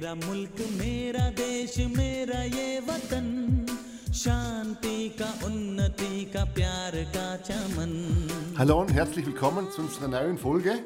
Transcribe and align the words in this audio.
मेरा 0.00 0.14
मुल्क 0.14 0.60
मेरा 0.72 1.24
देश 1.38 1.76
मेरा 1.96 2.42
ये 2.42 2.78
वतन 2.84 3.26
शांति 4.20 5.08
का 5.18 5.28
उन्नति 5.46 6.24
का 6.34 6.44
प्यार 6.58 6.92
का 7.16 7.24
चमन 7.48 7.92
Hallo 8.56 8.80
und 8.80 8.94
herzlich 8.94 9.26
willkommen 9.26 9.70
zu 9.70 9.82
unserer 9.82 10.08
neuen 10.08 10.38
Folge 10.38 10.78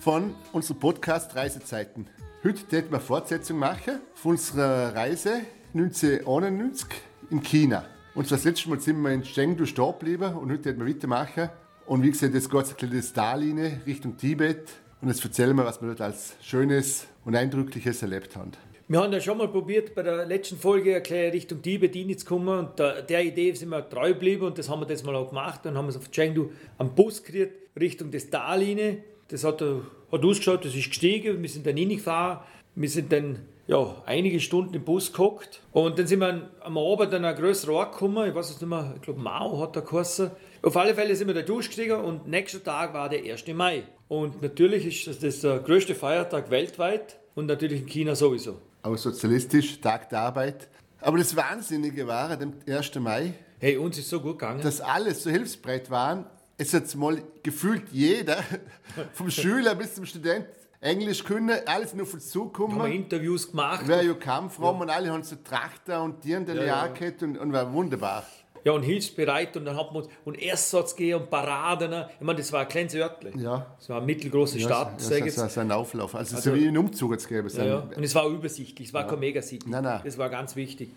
von 0.00 0.32
unserem 0.52 0.78
Podcast 0.78 1.34
Reisezeiten. 1.34 2.06
Heute 2.44 2.70
werden 2.70 2.90
wir 2.90 2.98
eine 2.98 3.00
Fortsetzung 3.00 3.58
machen 3.58 3.98
von 4.14 4.32
unserer 4.32 4.94
Reise 4.94 5.40
1991 5.74 6.86
in 7.30 7.42
China. 7.42 7.84
Und 8.14 8.30
das 8.30 8.44
letzte 8.44 8.70
Mal 8.70 8.80
sind 8.80 9.02
wir 9.02 9.10
in 9.10 9.22
Chengdu 9.22 9.66
stehen 9.66 9.92
geblieben 9.98 10.34
und 10.34 10.52
heute 10.52 10.66
werden 10.66 10.86
wir 10.86 10.94
weitermachen. 10.94 11.50
Und 11.84 12.04
wie 12.04 12.12
gesagt, 12.12 12.32
jetzt 12.32 12.48
geht 12.48 12.62
es 12.62 12.70
ein 12.70 12.76
bisschen 12.76 12.90
die 12.92 13.02
Starlinie 13.02 13.80
Richtung 13.84 14.16
Tibet. 14.16 14.70
Und 15.00 15.08
jetzt 15.08 15.24
erzählen 15.24 15.56
wir, 15.56 15.64
was 15.64 15.82
wir 15.82 15.88
dort 15.88 16.00
als 16.00 16.36
Schönes 16.42 17.08
und 17.25 17.35
Eindrückliches 17.35 18.01
erlebt 18.01 18.35
haben. 18.35 18.51
Wir 18.87 18.99
haben 18.99 19.13
ja 19.13 19.21
schon 19.21 19.37
mal 19.37 19.47
probiert, 19.47 19.95
bei 19.95 20.03
der 20.03 20.25
letzten 20.25 20.57
Folge 20.57 20.91
eine 20.91 21.01
kleine 21.01 21.31
Richtung 21.31 21.61
Tibet 21.61 21.93
hinzukommen 21.93 22.59
und 22.59 22.77
der, 22.77 23.01
der 23.03 23.23
Idee 23.23 23.53
sind 23.53 23.69
wir 23.69 23.87
treu 23.87 24.09
geblieben 24.09 24.47
und 24.47 24.57
das 24.57 24.69
haben 24.69 24.81
wir 24.81 24.85
das 24.85 25.03
mal 25.03 25.15
auch 25.15 25.29
gemacht. 25.29 25.61
Dann 25.63 25.77
haben 25.77 25.85
wir 25.85 25.91
es 25.91 25.97
auf 25.97 26.11
Chengdu 26.11 26.49
am 26.77 26.93
Bus 26.93 27.23
gekriegt, 27.23 27.53
Richtung 27.79 28.11
des 28.11 28.29
Darline. 28.29 28.97
Das 29.29 29.45
hat, 29.45 29.61
hat 29.61 30.25
ausgeschaut, 30.25 30.65
das 30.65 30.75
ist 30.75 30.89
gestiegen, 30.89 31.41
wir 31.41 31.47
sind 31.47 31.65
dann 31.65 31.77
hingefahren, 31.77 32.39
wir 32.75 32.89
sind 32.89 33.13
dann 33.13 33.39
ja, 33.67 33.95
einige 34.05 34.41
Stunden 34.41 34.73
im 34.73 34.83
Bus 34.83 35.13
gehockt 35.13 35.61
und 35.71 35.97
dann 35.97 36.05
sind 36.05 36.19
wir 36.19 36.49
am 36.59 36.77
Abend 36.77 37.13
an 37.13 37.23
einen 37.23 37.37
größeren 37.37 37.73
Ort 37.73 37.93
gekommen, 37.93 38.27
ich 38.27 38.35
weiß 38.35 38.49
es 38.49 38.59
nicht 38.59 38.69
mehr, 38.69 38.91
ich 38.97 39.01
glaube 39.01 39.21
Mao 39.21 39.61
hat 39.61 39.73
der 39.77 39.83
geheißen. 39.83 40.31
Auf 40.63 40.75
alle 40.75 40.93
Fälle 40.93 41.15
sind 41.15 41.27
wir 41.27 41.33
da 41.33 41.43
durchgestiegen 41.43 42.01
und 42.01 42.27
nächster 42.27 42.61
Tag 42.61 42.93
war 42.93 43.07
der 43.07 43.23
1. 43.23 43.47
Mai. 43.53 43.83
Und 44.11 44.41
natürlich 44.41 45.07
ist 45.07 45.23
das, 45.23 45.39
der 45.39 45.59
größte 45.59 45.95
Feiertag 45.95 46.49
weltweit 46.49 47.17
und 47.33 47.45
natürlich 47.45 47.83
in 47.83 47.87
China 47.87 48.13
sowieso. 48.13 48.57
Auch 48.81 48.97
sozialistisch, 48.97 49.79
Tag 49.79 50.09
der 50.09 50.19
Arbeit. 50.19 50.67
Aber 50.99 51.17
das 51.17 51.33
Wahnsinnige 51.33 52.05
war, 52.05 52.29
am 52.31 52.51
1. 52.67 52.95
Mai, 52.95 53.35
Hey, 53.57 53.77
uns 53.77 53.97
ist 53.97 54.09
so 54.09 54.19
gut 54.19 54.37
gegangen. 54.37 54.61
dass 54.61 54.81
alle 54.81 55.15
so 55.15 55.29
hilfsbereit 55.29 55.89
waren. 55.89 56.25
Es 56.57 56.73
hat 56.73 56.93
mal 56.95 57.21
gefühlt 57.41 57.83
jeder, 57.93 58.43
vom 59.13 59.31
Schüler 59.31 59.75
bis 59.75 59.95
zum 59.95 60.05
Student, 60.05 60.45
Englisch 60.81 61.23
können, 61.23 61.59
alles 61.65 61.93
nur 61.93 62.05
von 62.05 62.19
haben 62.19 62.25
wir 62.25 62.31
zukommen. 62.31 62.91
Interviews 62.91 63.49
gemacht. 63.49 63.83
Wer 63.85 64.03
ja 64.03 64.13
kam 64.15 64.49
from 64.49 64.81
und 64.81 64.89
alle 64.89 65.09
haben 65.09 65.23
so 65.23 65.37
Trachter 65.37 66.03
und 66.03 66.21
Dirndl 66.21 66.57
Ja, 66.57 66.63
ja, 66.65 66.93
ja. 66.93 67.11
und, 67.21 67.37
und 67.37 67.53
war 67.53 67.71
wunderbar. 67.71 68.25
Ja, 68.63 68.73
und 68.73 68.83
hilfsbereit 68.83 69.57
und 69.57 69.65
dann 69.65 69.75
hat 69.77 69.91
man 69.91 70.05
und 70.25 70.41
Ersatz 70.41 70.95
gehen 70.95 71.19
und 71.19 71.29
Paraden. 71.29 71.91
Ich 72.19 72.25
meine, 72.25 72.37
das 72.37 72.51
war 72.53 72.61
ein 72.61 72.67
kleines 72.67 72.93
Örtchen. 72.95 73.39
Ja. 73.39 73.65
Das 73.77 73.89
war 73.89 73.97
eine 73.97 74.05
mittelgroße 74.05 74.59
Stadt, 74.59 74.93
ja, 74.93 74.99
sag 74.99 75.17
ich 75.19 75.25
jetzt. 75.25 75.35
so, 75.39 75.47
so 75.47 75.59
ein 75.61 75.71
Auflauf. 75.71 76.13
Also, 76.15 76.35
Also- 76.35 76.51
so 76.51 76.55
wie 76.55 76.67
ein 76.67 76.77
Umzug 76.77 77.11
jetzt 77.13 77.27
gegeben. 77.27 77.49
Ja, 77.55 77.65
ja. 77.65 77.77
Und 77.95 78.03
es 78.03 78.13
war 78.13 78.27
übersichtlich, 78.27 78.89
es 78.89 78.93
war 78.93 79.07
kein 79.07 79.19
Megacity. 79.19 79.67
Nein, 79.69 79.83
nein. 79.83 80.01
Das 80.03 80.17
war 80.17 80.29
ganz 80.29 80.55
wichtig. 80.55 80.89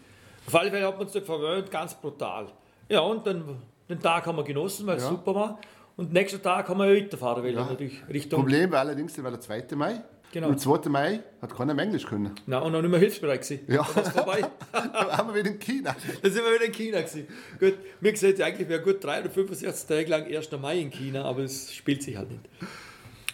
Auf 0.47 0.55
alle 0.55 0.71
Fälle 0.71 0.87
hat 0.87 0.95
man 0.95 1.05
uns 1.05 1.13
dort 1.13 1.25
verwöhnt, 1.25 1.71
ganz 1.71 1.95
brutal. 1.95 2.47
Ja, 2.89 3.01
und 3.01 3.27
dann 3.27 3.63
den 3.89 4.01
Tag 4.01 4.27
haben 4.27 4.37
wir 4.37 4.45
genossen, 4.45 4.87
weil 4.87 4.97
es 4.99 5.05
Ja. 5.05 5.09
super 5.09 5.35
war. 5.35 5.59
Und 5.97 6.13
nächsten 6.13 6.43
Tag 6.43 6.69
haben 6.69 6.79
wir 6.79 6.87
weiterfahren, 6.95 7.43
weil 7.45 7.53
natürlich 7.55 8.03
Richtung. 8.13 8.41
Problem 8.41 8.71
war 8.73 8.81
allerdings, 8.81 9.15
das 9.15 9.23
war 9.25 9.31
der 9.31 9.41
2. 9.41 9.75
Mai. 9.77 10.03
Genau. 10.35 10.49
Und 10.49 10.55
am 10.55 10.59
2. 10.59 10.89
Mai 10.89 11.21
hat 11.41 11.57
keiner 11.57 11.75
mehr 11.75 11.85
Englisch 11.85 12.07
können. 12.07 12.33
Na, 12.47 12.59
und 12.59 12.73
noch 12.73 12.83
nicht 12.83 12.91
mehr 12.91 12.99
hilfsbereit 12.99 13.43
gewesen. 13.43 13.61
Ja. 13.69 13.85
Da 13.85 13.97
war's 13.97 14.09
vorbei. 14.09 14.41
da 14.73 15.07
waren 15.07 15.29
wir 15.29 15.35
wieder 15.37 15.51
in 15.53 15.61
China. 15.61 15.95
Dann 16.23 16.33
sind 16.33 16.45
wir 16.45 16.55
wieder 16.55 16.65
in 16.65 16.73
China 16.73 17.01
gewesen. 17.03 17.29
Gut, 17.61 17.75
mir 18.01 18.11
gesagt, 18.11 18.41
eigentlich 18.41 18.69
wäre 18.69 18.83
gut 18.83 19.05
3 19.05 19.21
oder 19.21 19.31
65 19.31 19.89
Tage 19.89 20.11
lang 20.11 20.25
1. 20.25 20.51
Mai 20.61 20.81
in 20.81 20.91
China, 20.91 21.25
aber 21.25 21.45
es 21.45 21.73
spielt 21.73 22.03
sich 22.03 22.17
halt 22.17 22.33
nicht. 22.33 22.43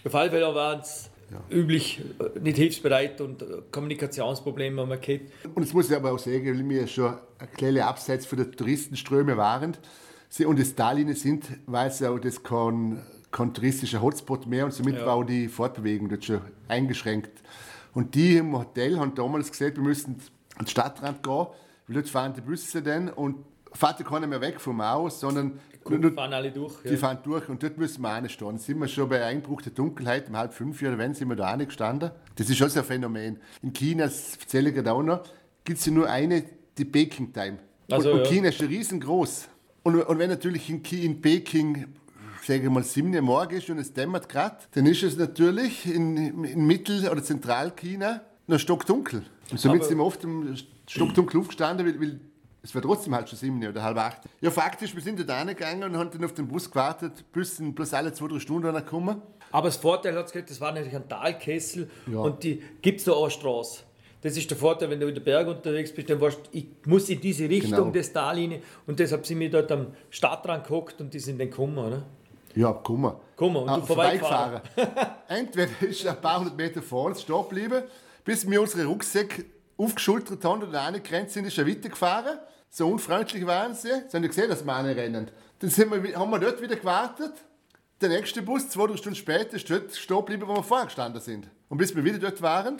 Auf 0.04 0.14
alle 0.14 0.28
Fälle 0.28 0.54
waren 0.54 0.80
es 0.80 1.08
üblich 1.50 2.02
äh, 2.18 2.38
nicht 2.38 2.58
hilfsbereit 2.58 3.18
und 3.22 3.40
äh, 3.40 3.46
Kommunikationsprobleme 3.72 4.82
haben 4.82 4.90
wir 4.90 4.98
gehabt. 4.98 5.24
Und 5.54 5.64
das 5.64 5.72
muss 5.72 5.88
ich 5.88 5.96
aber 5.96 6.12
auch 6.12 6.18
sagen, 6.18 6.44
weil 6.44 6.68
wir 6.68 6.86
schon 6.86 7.14
eine 7.38 7.48
kleine 7.56 7.86
Abseits 7.86 8.26
von 8.26 8.36
den 8.36 8.52
Touristenströmen 8.52 9.38
waren. 9.38 9.74
Sie, 10.28 10.44
und 10.44 10.60
das 10.60 10.74
Darline 10.74 11.14
sind, 11.14 11.46
weil 11.64 11.88
es 11.88 12.02
auch 12.02 12.18
das 12.18 12.42
kein, 12.42 13.00
kein 13.30 13.54
touristischer 13.54 14.02
Hotspot 14.02 14.46
mehr 14.46 14.64
und 14.64 14.72
somit 14.72 14.96
Ja. 14.96 15.06
war 15.06 15.14
auch 15.14 15.24
die 15.24 15.48
Fortbewegung 15.48 16.08
dort 16.08 16.24
schon 16.24 16.40
eingeschränkt. 16.68 17.42
Und 17.94 18.14
die 18.14 18.36
im 18.36 18.56
Hotel 18.56 18.98
haben 18.98 19.14
damals 19.14 19.50
gesagt, 19.50 19.76
wir 19.76 19.82
müssen 19.84 20.16
an 20.56 20.64
den 20.64 20.66
Stadtrand 20.68 21.22
gehen, 21.22 21.46
weil 21.86 21.94
dort 21.94 22.08
fahren 22.08 22.32
die 22.36 22.40
Busse 22.40 22.82
dann 22.82 23.08
und 23.08 23.36
fährt 23.72 24.00
ja 24.00 24.04
keiner 24.06 24.26
mehr 24.26 24.40
weg 24.40 24.60
vom 24.60 24.82
Haus, 24.82 25.20
sondern 25.20 25.60
Kunden 25.84 26.12
fahren 26.14 26.32
alle 26.34 26.50
durch. 26.52 26.74
die 26.82 26.90
Ja. 26.90 26.96
fahren 26.96 27.18
durch 27.22 27.48
und 27.48 27.62
dort 27.62 27.78
müssen 27.78 28.02
wir 28.02 28.28
stehen. 28.28 28.58
Sind 28.58 28.78
wir 28.80 28.88
schon 28.88 29.08
bei 29.08 29.24
Einbruch 29.24 29.62
der 29.62 29.72
Dunkelheit 29.72 30.28
um 30.28 30.36
halb 30.36 30.52
fünf 30.52 30.80
oder 30.82 30.98
wenn 30.98 31.14
sind 31.14 31.28
wir 31.28 31.36
da 31.36 31.56
gestanden. 31.56 32.10
Das 32.36 32.50
ist 32.50 32.56
schon 32.58 32.68
so 32.68 32.80
ein 32.80 32.84
Phänomen. 32.84 33.38
In 33.62 33.72
China, 33.72 34.04
das 34.04 34.36
erzähle 34.36 34.70
ich 34.70 34.74
gerade 34.74 34.92
auch 34.92 35.02
noch, 35.02 35.22
gibt 35.64 35.78
es 35.78 35.86
ja 35.86 35.92
nur 35.92 36.08
eine, 36.08 36.44
die 36.76 36.84
Baking 36.84 37.32
Time. 37.32 37.58
Also, 37.90 38.10
und, 38.12 38.18
und 38.18 38.24
ja. 38.26 38.30
China 38.32 38.48
ist 38.48 38.58
schon 38.58 38.66
riesengroß. 38.68 39.48
Und, 39.82 39.96
und 40.02 40.18
wenn 40.18 40.28
natürlich 40.30 40.68
in, 40.68 40.82
in 40.84 41.20
Peking, 41.20 41.86
sage 42.42 42.62
ich 42.64 42.70
mal, 42.70 42.82
7 42.82 43.14
Uhr 43.14 43.20
morgen 43.22 43.56
ist 43.56 43.68
und 43.70 43.78
es 43.78 43.92
dämmert 43.92 44.28
gerade, 44.28 44.56
dann 44.72 44.86
ist 44.86 45.02
es 45.02 45.16
natürlich 45.16 45.86
in, 45.86 46.44
in 46.44 46.66
Mittel- 46.66 47.08
oder 47.08 47.22
Zentralchina 47.22 48.22
noch 48.46 48.58
stockdunkel. 48.58 49.22
Und 49.50 49.58
somit 49.60 49.80
Aber- 49.80 49.88
sind 49.88 49.98
wir 49.98 50.04
oft 50.04 50.24
im 50.24 50.56
stockdunkel 50.88 51.40
aufgestanden, 51.40 51.86
weil, 51.86 52.00
weil 52.00 52.20
es 52.62 52.74
war 52.74 52.82
trotzdem 52.82 53.14
halt 53.14 53.28
schon 53.28 53.38
sieben 53.38 53.66
oder 53.66 53.82
halb 53.82 53.96
acht. 53.96 54.22
Ja, 54.40 54.50
faktisch, 54.50 54.94
wir 54.94 55.02
sind 55.02 55.26
da 55.28 55.36
reingegangen 55.38 55.84
und 55.84 55.96
haben 55.96 56.10
dann 56.10 56.24
auf 56.24 56.34
den 56.34 56.46
Bus 56.46 56.70
gewartet, 56.70 57.24
bis 57.32 57.56
sind 57.56 57.74
bloß 57.74 57.94
alle 57.94 58.12
zwei, 58.12 58.28
drei 58.28 58.38
Stunden 58.38 58.86
kommen. 58.86 59.22
Aber 59.52 59.68
das 59.68 59.76
Vorteil 59.76 60.14
hat 60.16 60.26
es 60.26 60.32
gesagt, 60.32 60.50
das 60.50 60.60
war 60.60 60.70
natürlich 60.72 60.94
ein 60.94 61.08
Talkessel 61.08 61.88
Ja. 62.10 62.18
und 62.18 62.42
die 62.44 62.62
gibt 62.82 62.98
es 63.00 63.04
da 63.06 63.12
auch 63.12 63.22
eine 63.22 63.30
Straße. 63.30 63.82
Das 64.22 64.36
ist 64.36 64.50
der 64.50 64.58
Vorteil, 64.58 64.90
wenn 64.90 65.00
du 65.00 65.08
in 65.08 65.14
den 65.14 65.24
Bergen 65.24 65.48
unterwegs 65.50 65.92
bist, 65.94 66.10
dann 66.10 66.20
weißt 66.20 66.36
du, 66.38 66.42
ich 66.52 66.66
muss 66.84 67.08
in 67.08 67.20
diese 67.22 67.48
Richtung 67.48 67.70
Genau. 67.78 67.90
des 67.90 68.12
Tallinie 68.12 68.60
und 68.86 68.98
deshalb 69.00 69.26
sind 69.26 69.40
wir 69.40 69.50
dort 69.50 69.72
am 69.72 69.86
Stadtrand 70.10 70.64
gehockt 70.66 71.00
und 71.00 71.14
die 71.14 71.18
sind 71.18 71.40
dann 71.40 71.48
gekommen, 71.48 71.78
oder? 71.78 72.02
Ja, 72.54 72.72
komm 72.72 73.02
mal. 73.02 73.20
Komm 73.36 73.52
mal, 73.54 73.60
und 73.60 73.68
Ah, 73.68 73.76
du 73.78 73.86
vorbeigefahren. 73.86 74.60
Entweder 75.28 75.70
ist 75.80 76.06
ein 76.06 76.20
paar 76.20 76.40
hundert 76.40 76.56
Meter 76.56 76.82
vor 76.82 77.06
uns 77.06 77.22
stehen 77.22 77.42
geblieben, 77.42 77.84
bis 78.24 78.48
wir 78.48 78.60
unsere 78.60 78.86
Rucksäcke 78.86 79.44
aufgeschultert 79.76 80.44
haben 80.44 80.62
und 80.62 80.74
angegrenzt 80.74 81.34
sind, 81.34 81.46
ist 81.46 81.56
er 81.58 81.66
weitergefahren. 81.66 82.38
So 82.68 82.88
unfreundlich 82.88 83.46
waren 83.46 83.74
sie. 83.74 83.88
Sie 83.88 84.16
haben 84.16 84.22
ja 84.22 84.28
gesehen, 84.28 84.48
dass 84.48 84.64
wir 84.64 84.84
rennen. 84.84 85.30
Dann 85.58 85.70
sind 85.70 85.90
wir, 85.90 86.18
haben 86.18 86.30
wir 86.30 86.38
dort 86.38 86.60
wieder 86.60 86.76
gewartet. 86.76 87.32
Der 88.00 88.08
nächste 88.08 88.42
Bus, 88.42 88.68
zwei, 88.68 88.86
drei 88.86 88.96
Stunden 88.96 89.16
später, 89.16 89.56
ist 89.56 89.68
dort 89.68 89.94
stehen 89.94 90.16
geblieben, 90.18 90.44
wo 90.46 90.54
wir 90.54 90.62
vorher 90.62 90.86
gestanden 90.86 91.20
sind. 91.20 91.48
Und 91.68 91.78
bis 91.78 91.94
wir 91.94 92.04
wieder 92.04 92.18
dort 92.18 92.40
waren, 92.40 92.78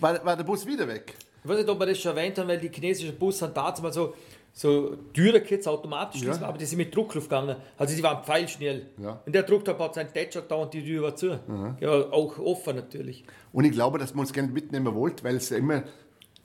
war, 0.00 0.24
war 0.24 0.36
der 0.36 0.44
Bus 0.44 0.66
wieder 0.66 0.86
weg. 0.86 1.14
Ich 1.42 1.48
weiß 1.48 1.58
nicht, 1.58 1.68
ob 1.68 1.78
wir 1.80 1.86
das 1.86 1.98
schon 1.98 2.16
erwähnt 2.16 2.38
haben, 2.38 2.48
weil 2.48 2.58
die 2.60 2.68
chinesischen 2.68 3.18
Busse 3.18 3.46
haben 3.46 3.54
damals 3.54 3.82
mal 3.82 3.92
so, 3.92 4.14
so 4.52 4.96
Türen 5.14 5.42
gehabt, 5.44 5.66
automatisch 5.66 6.22
Ja. 6.22 6.40
aber 6.42 6.58
die 6.58 6.66
sind 6.66 6.78
mit 6.78 6.94
Druckluft 6.94 7.28
gegangen. 7.30 7.56
Also 7.78 7.96
die 7.96 8.02
waren 8.02 8.22
pfeilschnell. 8.22 8.86
Ja. 8.98 9.20
Und 9.24 9.34
der 9.34 9.42
druckt 9.44 9.66
hat 9.68 9.94
seinen 9.94 10.12
Tätscher 10.12 10.42
da 10.42 10.56
und 10.56 10.74
die 10.74 10.84
Tür 10.84 11.02
war 11.02 11.16
zu. 11.16 11.38
Ja, 11.80 11.90
auch 12.10 12.38
offen 12.38 12.76
natürlich. 12.76 13.24
Und 13.52 13.64
ich 13.64 13.72
glaube, 13.72 13.98
dass 13.98 14.14
man 14.14 14.20
uns 14.20 14.32
gerne 14.32 14.48
mitnehmen 14.52 14.94
wollte, 14.94 15.24
weil 15.24 15.36
es 15.36 15.48
ja 15.50 15.56
immer, 15.56 15.84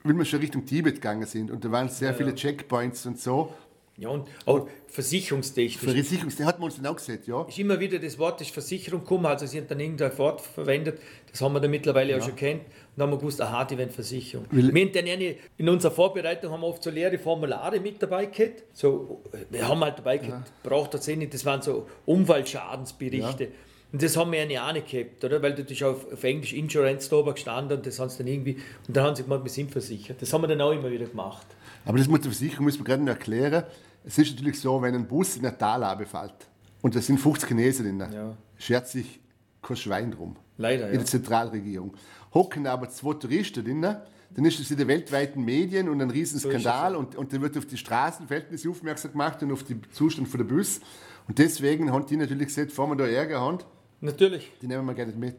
weil 0.04 0.14
wir 0.14 0.24
schon 0.24 0.40
Richtung 0.40 0.64
Tibet 0.64 0.96
gegangen 0.96 1.26
sind 1.26 1.50
und 1.50 1.64
da 1.64 1.70
waren 1.70 1.88
sehr 1.88 2.14
viele 2.14 2.34
Checkpoints 2.34 3.04
und 3.06 3.18
so. 3.18 3.52
Ja, 4.00 4.10
und 4.10 4.28
auch 4.46 4.68
versicherungstechnisch. 4.86 5.78
Versicherungs, 5.78 6.36
der 6.36 6.46
hat 6.46 6.60
man 6.60 6.66
uns 6.66 6.76
dann 6.76 6.86
auch 6.86 6.94
gesagt, 6.96 7.26
ja. 7.26 7.42
ist 7.42 7.58
immer 7.58 7.80
wieder 7.80 7.98
das 7.98 8.16
Wort 8.16 8.40
ist 8.40 8.50
Versicherung 8.52 9.00
gekommen, 9.00 9.26
also 9.26 9.44
sie 9.44 9.58
haben 9.58 9.66
dann 9.66 9.80
irgendein 9.80 10.16
Wort 10.18 10.40
verwendet, 10.40 11.00
das 11.30 11.40
haben 11.40 11.52
wir 11.52 11.60
dann 11.60 11.72
mittlerweile 11.72 12.16
auch 12.16 12.22
schon 12.22 12.36
kennt. 12.36 12.60
Und 12.62 12.68
dann 12.96 13.06
haben 13.08 13.14
wir 13.14 13.18
gewusst, 13.18 13.40
aha, 13.40 13.64
die 13.64 13.76
werden 13.76 13.90
Versicherung. 13.90 14.46
Will- 14.50 14.72
wir 14.72 14.82
haben 14.84 14.92
dann 14.92 15.06
eine, 15.08 15.34
in 15.56 15.68
unserer 15.68 15.90
Vorbereitung 15.90 16.52
haben 16.52 16.60
wir 16.60 16.68
oft 16.68 16.82
so 16.82 16.90
leere 16.90 17.18
Formulare 17.18 17.80
mit 17.80 18.00
dabei 18.00 18.26
gehabt. 18.26 18.62
So, 18.72 19.22
wir 19.50 19.66
haben 19.66 19.82
halt 19.82 19.98
dabei 19.98 20.18
gehabt, 20.18 20.52
braucht 20.62 20.94
das 20.94 21.08
eh 21.08 21.16
nicht, 21.16 21.34
das 21.34 21.44
waren 21.44 21.60
so 21.62 21.86
Umweltschadensberichte. 22.06 23.48
Und 23.90 24.02
das 24.02 24.16
haben 24.18 24.32
wir 24.32 24.44
ja 24.44 24.68
auch 24.68 24.72
nicht 24.72 24.90
gehabt, 24.90 25.24
oder? 25.24 25.40
Weil 25.42 25.58
ist 25.58 25.82
auf, 25.82 26.12
auf 26.12 26.22
Englisch 26.22 26.52
Insurance 26.52 27.08
da 27.08 27.22
gestanden 27.32 27.78
und 27.78 27.86
das 27.86 27.98
haben 27.98 28.10
sie 28.10 28.18
dann 28.18 28.26
irgendwie, 28.26 28.58
und 28.86 28.96
dann 28.96 29.04
haben 29.04 29.16
sie 29.16 29.22
gemeint, 29.22 29.44
wir 29.44 29.50
sind 29.50 29.70
versichert. 29.70 30.20
Das 30.20 30.32
haben 30.32 30.42
wir 30.42 30.48
dann 30.48 30.60
auch 30.60 30.72
immer 30.72 30.90
wieder 30.90 31.06
gemacht. 31.06 31.46
Aber 31.86 31.96
das 31.96 32.06
mit 32.06 32.22
der 32.22 32.30
Versicherung 32.30 32.66
müssen 32.66 32.80
wir 32.80 32.84
gerade 32.84 33.02
noch 33.02 33.12
erklären. 33.12 33.64
Es 34.04 34.18
ist 34.18 34.34
natürlich 34.36 34.60
so, 34.60 34.80
wenn 34.82 34.94
ein 34.94 35.06
Bus 35.06 35.36
in 35.36 35.44
eine 35.46 35.56
Talabe 35.56 36.06
fällt 36.06 36.34
und 36.82 36.94
da 36.94 37.00
sind 37.00 37.18
50 37.18 37.48
Chinesen 37.48 37.98
drin, 37.98 38.12
Ja. 38.12 38.36
schert 38.56 38.88
sich 38.88 39.20
kein 39.62 39.76
Schwein 39.76 40.10
drum. 40.10 40.36
Leider, 40.56 40.86
In 40.86 40.92
ja. 40.94 40.98
der 40.98 41.06
Zentralregierung. 41.06 41.94
Hocken 42.34 42.66
aber 42.66 42.88
zwei 42.90 43.14
Touristen 43.14 43.64
drin, 43.64 43.82
dann 43.82 44.44
ist 44.44 44.60
es 44.60 44.70
in 44.70 44.76
den 44.76 44.88
weltweiten 44.88 45.44
Medien 45.44 45.88
und 45.88 46.00
ein 46.02 46.10
Riesenskandal 46.10 46.96
und, 46.96 47.16
und 47.16 47.32
dann 47.32 47.40
wird 47.40 47.56
auf 47.56 47.66
die 47.66 47.76
Straßenverhältnisse 47.78 48.68
aufmerksam 48.68 49.12
gemacht 49.12 49.42
und 49.42 49.52
auf 49.52 49.62
den 49.64 49.82
Zustand 49.92 50.28
von 50.28 50.38
der 50.38 50.44
Bus. 50.46 50.80
Und 51.26 51.38
deswegen 51.38 51.90
haben 51.92 52.06
die 52.06 52.16
natürlich 52.16 52.48
gesagt, 52.48 52.68
bevor 52.68 52.88
wir 52.88 52.96
da 52.96 53.06
Ärger 53.06 53.40
haben, 53.40 53.58
Natürlich. 54.00 54.50
die 54.62 54.66
nehmen 54.66 54.86
wir 54.86 54.94
gerne 54.94 55.12
nicht 55.12 55.20
mit. 55.20 55.36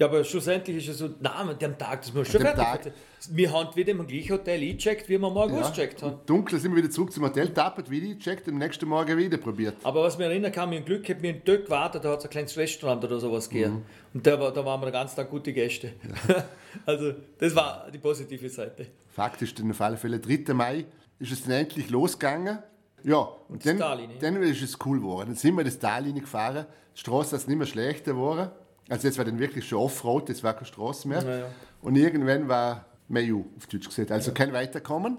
Ja, 0.00 0.06
aber 0.06 0.24
schlussendlich 0.24 0.78
ist 0.78 0.88
es 0.88 0.98
so, 0.98 1.10
nein, 1.20 1.30
an 1.50 1.58
dem 1.58 1.76
Tag, 1.76 2.00
das 2.00 2.14
muss 2.14 2.26
schon 2.28 2.40
fertig 2.40 2.64
Tag. 2.64 2.92
Wir 3.28 3.52
haben 3.52 3.76
wieder 3.76 3.90
im 3.90 4.06
gleichen 4.06 4.32
Hotel 4.32 4.58
eingecheckt, 4.58 5.06
wie 5.10 5.18
wir 5.18 5.26
am 5.26 5.34
Morgen 5.34 5.54
ausgecheckt 5.58 6.02
haben. 6.02 6.14
Und 6.14 6.30
dunkel 6.30 6.58
sind 6.58 6.72
wir 6.72 6.82
wieder 6.82 6.90
zurück 6.90 7.12
zum 7.12 7.24
Hotel, 7.24 7.50
tappert, 7.50 7.90
wieder 7.90 8.14
gecheckt, 8.14 8.48
am 8.48 8.56
nächsten 8.56 8.88
Morgen 8.88 9.18
wieder 9.18 9.36
probiert. 9.36 9.76
Aber 9.82 10.02
was 10.02 10.16
mir 10.16 10.24
erinnern 10.24 10.52
kann, 10.52 10.70
haben 10.70 10.84
Glück 10.86 11.04
gehabt, 11.04 11.22
wir 11.22 11.34
haben 11.34 11.42
dort 11.44 11.66
gewartet, 11.66 12.02
da 12.02 12.12
hat 12.12 12.20
es 12.20 12.24
ein 12.24 12.30
kleines 12.30 12.56
Restaurant 12.56 13.04
oder 13.04 13.20
sowas 13.20 13.50
gegeben. 13.50 13.82
Und 14.14 14.26
da, 14.26 14.40
war, 14.40 14.50
da 14.54 14.64
waren 14.64 14.80
wir 14.80 14.86
den 14.86 14.94
ganzen 14.94 15.16
Tag 15.16 15.28
gute 15.28 15.52
Gäste. 15.52 15.92
also, 16.86 17.12
das 17.36 17.54
war 17.54 17.90
die 17.92 17.98
positive 17.98 18.48
Seite. 18.48 18.86
Fakt 19.10 19.42
ist 19.42 19.58
dann 19.58 19.70
auf 19.70 19.82
alle 19.82 19.98
Fälle 19.98 20.18
3. 20.18 20.54
Mai 20.54 20.86
ist 21.18 21.30
es 21.30 21.42
dann 21.42 21.52
endlich 21.52 21.90
losgegangen. 21.90 22.58
Ja, 23.04 23.28
und, 23.50 23.62
die 23.62 23.76
dann, 23.76 24.08
dann 24.18 24.42
ist 24.44 24.62
es 24.62 24.78
cool 24.82 24.98
geworden. 24.98 25.26
Dann 25.28 25.36
sind 25.36 25.54
wir 25.58 25.64
die 25.64 25.70
Starlinie 25.70 26.22
gefahren. 26.22 26.64
Die 26.96 27.00
Straße 27.00 27.36
ist 27.36 27.48
nicht 27.48 27.58
mehr 27.58 27.66
schlechter 27.66 28.12
geworden. 28.12 28.50
Also 28.90 29.08
jetzt 29.08 29.16
war 29.16 29.24
dann 29.24 29.38
wirklich 29.38 29.66
schon 29.66 29.78
Offroad, 29.78 30.28
das 30.28 30.42
war 30.42 30.52
keine 30.52 30.66
Straße 30.66 31.08
mehr. 31.08 31.22
Ja, 31.22 31.38
ja. 31.38 31.46
Und 31.80 31.96
irgendwann 31.96 32.48
war 32.48 32.84
Mayu, 33.08 33.44
auf 33.56 33.66
Deutsch 33.66 33.88
gesagt, 33.88 34.10
also 34.12 34.32
kein 34.32 34.52
Weiterkommen. 34.52 35.18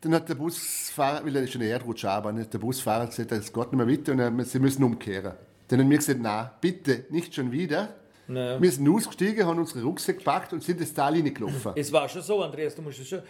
Dann 0.00 0.14
hat 0.14 0.28
der 0.28 0.34
Busfahrer, 0.34 1.24
weil 1.24 1.36
er 1.36 1.42
ist 1.42 1.52
schon 1.52 1.60
eine 1.60 1.70
Erdrutsche, 1.70 2.10
aber 2.10 2.32
der 2.32 2.58
Busfahrer 2.58 3.06
gesagt, 3.06 3.30
es 3.32 3.52
geht 3.52 3.72
nicht 3.72 3.72
mehr 3.72 3.86
weiter 3.86 4.12
und 4.12 4.44
sie 4.46 4.58
müssen 4.58 4.82
umkehren. 4.82 5.34
Dann 5.68 5.80
haben 5.80 5.90
wir 5.90 5.98
gesagt, 5.98 6.20
nein, 6.20 6.50
bitte, 6.60 7.04
nicht 7.10 7.34
schon 7.34 7.52
wieder. 7.52 7.94
Naja. 8.26 8.60
Wir 8.62 8.70
sind 8.72 8.88
ausgestiegen, 8.88 9.44
haben 9.44 9.58
unsere 9.58 9.82
Rucksäcke 9.84 10.18
gepackt 10.18 10.52
und 10.52 10.62
sind 10.62 10.80
die 10.80 10.86
Starlinie 10.86 11.32
gelaufen. 11.32 11.72
Es 11.74 11.92
war 11.92 12.08
schon 12.08 12.22
so, 12.22 12.42
Andreas, 12.42 12.74
du 12.74 12.82
musst 12.82 13.00
es 13.00 13.08
schon. 13.08 13.20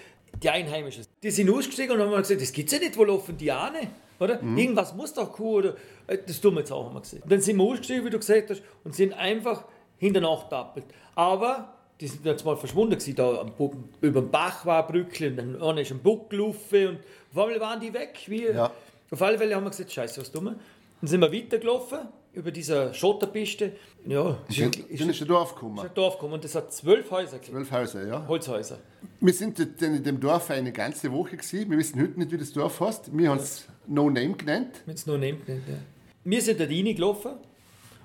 Die 0.41 0.49
Einheimischen, 0.49 1.05
die 1.23 1.31
sind 1.31 1.51
ausgestiegen 1.51 1.99
und 1.99 2.03
haben 2.03 2.17
gesagt, 2.23 2.41
das 2.41 2.53
gibt's 2.53 2.73
ja 2.73 2.79
nicht, 2.79 2.97
wo 2.97 3.05
laufen 3.05 3.37
die 3.37 3.51
Ahne? 3.51 3.89
Oder? 4.21 4.41
Irgendwas 4.43 4.95
muss 4.95 5.13
doch 5.13 5.39
cool, 5.41 5.65
oder? 5.65 5.77
Äh, 6.07 6.19
Das 6.25 6.41
tun 6.41 6.55
wir 6.55 6.61
jetzt 6.61 6.71
auch, 6.71 6.85
haben 6.87 6.95
wir 6.95 7.01
gesehen. 7.01 7.23
Und 7.23 7.33
dann 7.33 7.41
sind 7.41 7.57
wir 7.57 7.65
ausgestiegen, 7.65 8.05
wie 8.05 8.11
du 8.11 8.19
gesagt 8.19 8.51
hast, 8.51 8.63
und 8.85 8.95
sind 8.95 9.13
einfach 9.15 9.65
hinterher 10.01 10.49
tappelt. 10.51 10.87
Aber 11.15 11.73
die 12.01 12.09
sind 12.09 12.25
jetzt 12.25 12.45
mal 12.45 12.57
verschwunden 12.57 12.99
gewesen, 12.99 13.15
da 13.15 13.41
am, 13.43 13.53
über 14.01 14.21
den 14.23 14.31
Bach 14.31 14.65
war 14.67 14.85
ein 14.87 14.93
Brückchen, 14.93 15.39
und 15.39 15.61
dann 15.61 15.79
ist 15.79 15.93
ein 15.93 16.01
gelaufen 16.31 16.89
und 16.89 16.99
auf 17.33 17.45
einmal 17.45 17.61
waren 17.61 17.81
die 17.81 17.93
weg. 17.93 18.19
Wie, 18.27 18.47
Ja. 18.47 18.73
Auf 19.13 19.23
alle 19.23 19.39
Fälle 19.39 19.55
haben 19.55 19.65
wir 19.65 19.71
gesagt, 19.71 19.93
scheiße, 19.93 20.21
was 20.21 20.33
wir? 20.47 20.55
Dann 21.01 21.09
sind 21.09 21.21
wir 21.21 21.33
weitergelaufen, 21.33 21.99
über 22.33 22.51
diese 22.53 22.95
Schotterpiste. 22.95 23.73
Ja, 24.07 24.39
Dann 24.49 24.71
ist, 24.89 25.01
dann 25.01 25.11
ist 25.11 25.21
er 25.21 25.27
Dorf 25.27 25.55
gekommen. 25.55 25.81
ein 25.81 25.91
Dorf 25.95 26.15
gekommen 26.15 26.35
und 26.35 26.45
das 26.45 26.55
hat 26.55 26.73
zwölf 26.73 27.11
Häuser 27.11 27.39
gegeben. 27.39 27.57
Zwölf 27.59 27.71
Häuser, 27.73 28.07
ja. 28.07 28.25
Holzhäuser. 28.29 28.79
Wir 29.21 29.33
sind 29.35 29.59
in 29.59 30.03
dem 30.05 30.21
Dorf 30.21 30.51
eine 30.51 30.71
ganze 30.73 31.11
Woche 31.13 31.37
gewesen. 31.37 31.71
Wir 31.71 31.77
wissen 31.79 32.01
heute 32.01 32.19
nicht, 32.19 32.31
wie 32.31 32.39
das 32.39 32.53
Dorf 32.53 32.79
heißt. 32.81 33.17
Wir 33.17 33.31
haben 33.31 33.39
es 33.39 33.67
No 33.89 34.09
Name 34.09 34.35
genannt. 34.35 34.81
wenn 34.87 34.95
es 34.95 35.07
noch 35.07 35.19
nimmt. 35.19 35.47
Nicht, 35.49 35.69
ja. 35.69 35.75
Wir 36.23 36.41
sind 36.41 36.61
dort 36.61 36.71
reingelaufen 36.71 37.33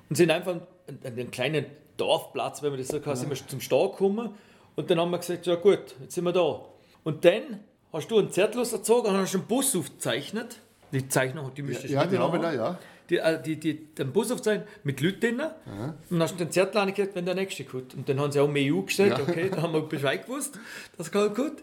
und 0.09 0.15
sind 0.15 0.31
einfach 0.31 0.53
an 0.55 0.61
an 1.03 1.15
den 1.15 1.29
kleinen 1.31 1.65
Dorfplatz, 1.97 2.61
wenn 2.61 2.71
man 2.71 2.79
das 2.79 2.89
so 2.89 2.99
kann, 2.99 3.15
sind 3.15 3.29
wir 3.29 3.47
zum 3.47 3.61
Stau 3.61 3.89
gekommen. 3.89 4.29
Und 4.75 4.89
dann 4.89 4.99
haben 4.99 5.11
wir 5.11 5.17
gesagt, 5.17 5.45
ja 5.45 5.55
gut, 5.55 5.95
jetzt 6.01 6.15
sind 6.15 6.23
wir 6.25 6.33
da. 6.33 6.61
Und 7.03 7.23
dann 7.23 7.61
hast 7.93 8.09
du 8.11 8.19
einen 8.19 8.31
Zettel 8.31 8.61
erzogen 8.61 9.07
und 9.07 9.17
hast 9.17 9.35
einen 9.35 9.45
Bus 9.45 9.75
aufgezeichnet. 9.75 10.59
Die 10.91 11.07
Zeichnung, 11.07 11.51
die 11.55 11.61
müsstest 11.61 11.93
Ja, 11.93 12.03
du 12.03 12.09
die 12.11 12.17
noch 12.17 12.31
haben 12.31 12.41
wir 12.41 12.49
da, 12.49 12.53
ja. 12.53 12.79
Die, 13.09 13.17
äh, 13.17 13.41
die, 13.41 13.59
die, 13.59 13.85
den 13.93 14.11
Bus 14.11 14.31
aufzeichnen 14.31 14.67
mit 14.83 14.99
Leuten 14.99 15.19
drin. 15.19 15.39
Und 15.39 15.95
dann 16.09 16.21
hast 16.23 16.33
du 16.33 16.37
den 16.43 16.51
Zettel 16.51 16.77
angekriegt, 16.77 17.15
wenn 17.15 17.25
der 17.25 17.35
nächste 17.35 17.63
kommt. 17.63 17.93
Und 17.93 18.09
dann 18.09 18.19
haben 18.19 18.31
sie 18.31 18.39
auch 18.39 18.47
mehr 18.47 18.73
EU 18.73 18.81
gestellt, 18.81 19.19
okay, 19.19 19.49
da 19.49 19.61
haben 19.61 19.73
wir 19.73 19.81
Bescheid 19.81 20.25
gewusst, 20.25 20.57
das 20.97 21.11
geht 21.11 21.35
gut. 21.35 21.53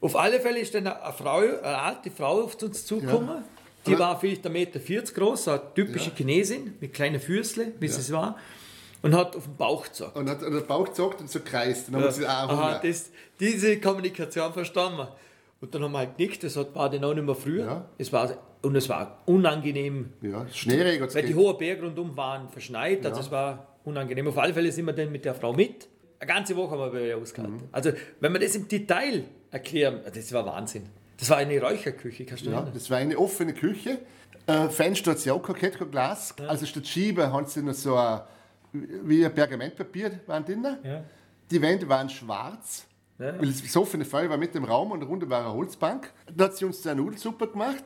Auf 0.00 0.16
alle 0.16 0.40
Fälle 0.40 0.58
ist 0.58 0.74
dann 0.74 0.88
eine 0.88 1.12
Frau, 1.12 1.38
eine 1.38 1.78
alte 1.78 2.10
Frau 2.10 2.42
auf 2.42 2.60
uns 2.60 2.84
zugekommen. 2.84 3.44
Die 3.86 3.98
war 3.98 4.18
vielleicht 4.18 4.46
1,40 4.46 4.50
Meter 4.50 5.12
groß, 5.12 5.48
eine 5.48 5.60
typische 5.74 6.12
Chinesin 6.14 6.74
mit 6.80 6.92
kleinen 6.92 7.20
Füßchen, 7.20 7.74
wie 7.78 7.88
sie 7.88 8.00
es 8.00 8.12
war. 8.12 8.36
Und 9.02 9.14
hat 9.16 9.34
auf 9.36 9.44
den 9.44 9.56
Bauch 9.56 9.84
gezogen. 9.84 10.12
Und 10.14 10.30
hat 10.30 10.42
und 10.42 10.52
der 10.52 10.60
Bauch 10.60 10.84
gezockt 10.86 11.20
und 11.20 11.30
so 11.30 11.40
kreist. 11.40 11.88
Dann 11.88 11.96
haben 11.96 12.02
wir 12.02 12.08
gesagt, 12.08 12.28
ah, 12.28 12.44
Aha, 12.46 12.80
das, 12.82 13.10
diese 13.40 13.80
Kommunikation 13.80 14.52
verstanden 14.52 14.98
wir. 14.98 15.16
Und 15.60 15.74
dann 15.74 15.82
haben 15.82 15.92
wir 15.92 15.98
halt 15.98 16.16
genickt, 16.16 16.42
das 16.44 16.56
war 16.56 16.90
dann 16.90 17.04
auch 17.04 17.14
nicht 17.14 17.24
mehr 17.24 17.34
früher. 17.34 17.64
Ja. 17.64 17.84
Es 17.98 18.12
war, 18.12 18.30
und 18.62 18.76
es 18.76 18.88
war 18.88 19.18
unangenehm 19.26 20.12
Ja, 20.20 20.46
Schneeregen 20.52 21.12
weil 21.12 21.22
die 21.24 21.34
hohen 21.34 21.56
Berge 21.58 21.82
rundum 21.82 22.16
waren 22.16 22.48
verschneit, 22.48 23.04
also 23.06 23.20
es 23.20 23.30
war 23.30 23.68
unangenehm. 23.84 24.26
Auf 24.28 24.38
alle 24.38 24.54
Fälle 24.54 24.70
sind 24.72 24.86
wir 24.86 24.92
dann 24.92 25.10
mit 25.12 25.24
der 25.24 25.34
Frau 25.34 25.52
mit. 25.52 25.88
Eine 26.18 26.32
ganze 26.32 26.56
Woche 26.56 26.70
haben 26.72 26.80
wir 26.80 26.90
bei 26.90 27.08
ihr 27.08 27.16
ausgehalten. 27.18 27.56
Mhm. 27.56 27.68
Also, 27.72 27.92
wenn 28.20 28.32
wir 28.32 28.38
das 28.38 28.54
im 28.54 28.68
Detail 28.68 29.24
erklären, 29.50 30.00
das 30.14 30.32
war 30.32 30.46
Wahnsinn. 30.46 30.88
Das 31.18 31.30
war 31.30 31.36
eine 31.38 31.60
Räucherküche, 31.60 32.24
kannst 32.24 32.44
du 32.44 32.50
Ja, 32.50 32.56
erinnern? 32.56 32.74
das 32.74 32.90
war 32.90 32.98
eine 32.98 33.18
offene 33.18 33.52
Küche. 33.54 33.98
Äh, 34.46 34.68
Fenster 34.68 35.12
hat 35.12 35.18
sie 35.20 35.30
auch 35.30 35.42
kein 35.42 35.72
Glas. 35.90 36.34
Also 36.48 36.66
statt 36.66 36.86
Schiebe 36.86 37.32
haben 37.32 37.46
sie 37.46 37.62
noch 37.62 37.74
so 37.74 37.94
ein, 37.96 38.20
wie 38.72 39.24
ein 39.24 39.34
Pergamentpapier 39.34 40.20
waren 40.26 40.44
drin. 40.44 40.66
Ja. 40.82 41.04
Die 41.50 41.60
Wände 41.60 41.88
waren 41.88 42.08
schwarz. 42.08 42.86
Ja. 43.18 43.38
Weil 43.38 43.52
das 43.52 43.76
offene 43.76 44.04
Feuer 44.04 44.28
war 44.30 44.36
mit 44.36 44.54
dem 44.54 44.64
Raum 44.64 44.90
und 44.90 45.00
darunter 45.00 45.28
war 45.28 45.40
eine 45.44 45.52
Holzbank. 45.52 46.12
Dann 46.34 46.46
hat 46.46 46.56
sie 46.56 46.64
uns 46.64 46.86
eine 46.86 47.00
Nudelsuppe 47.00 47.46
gemacht. 47.48 47.84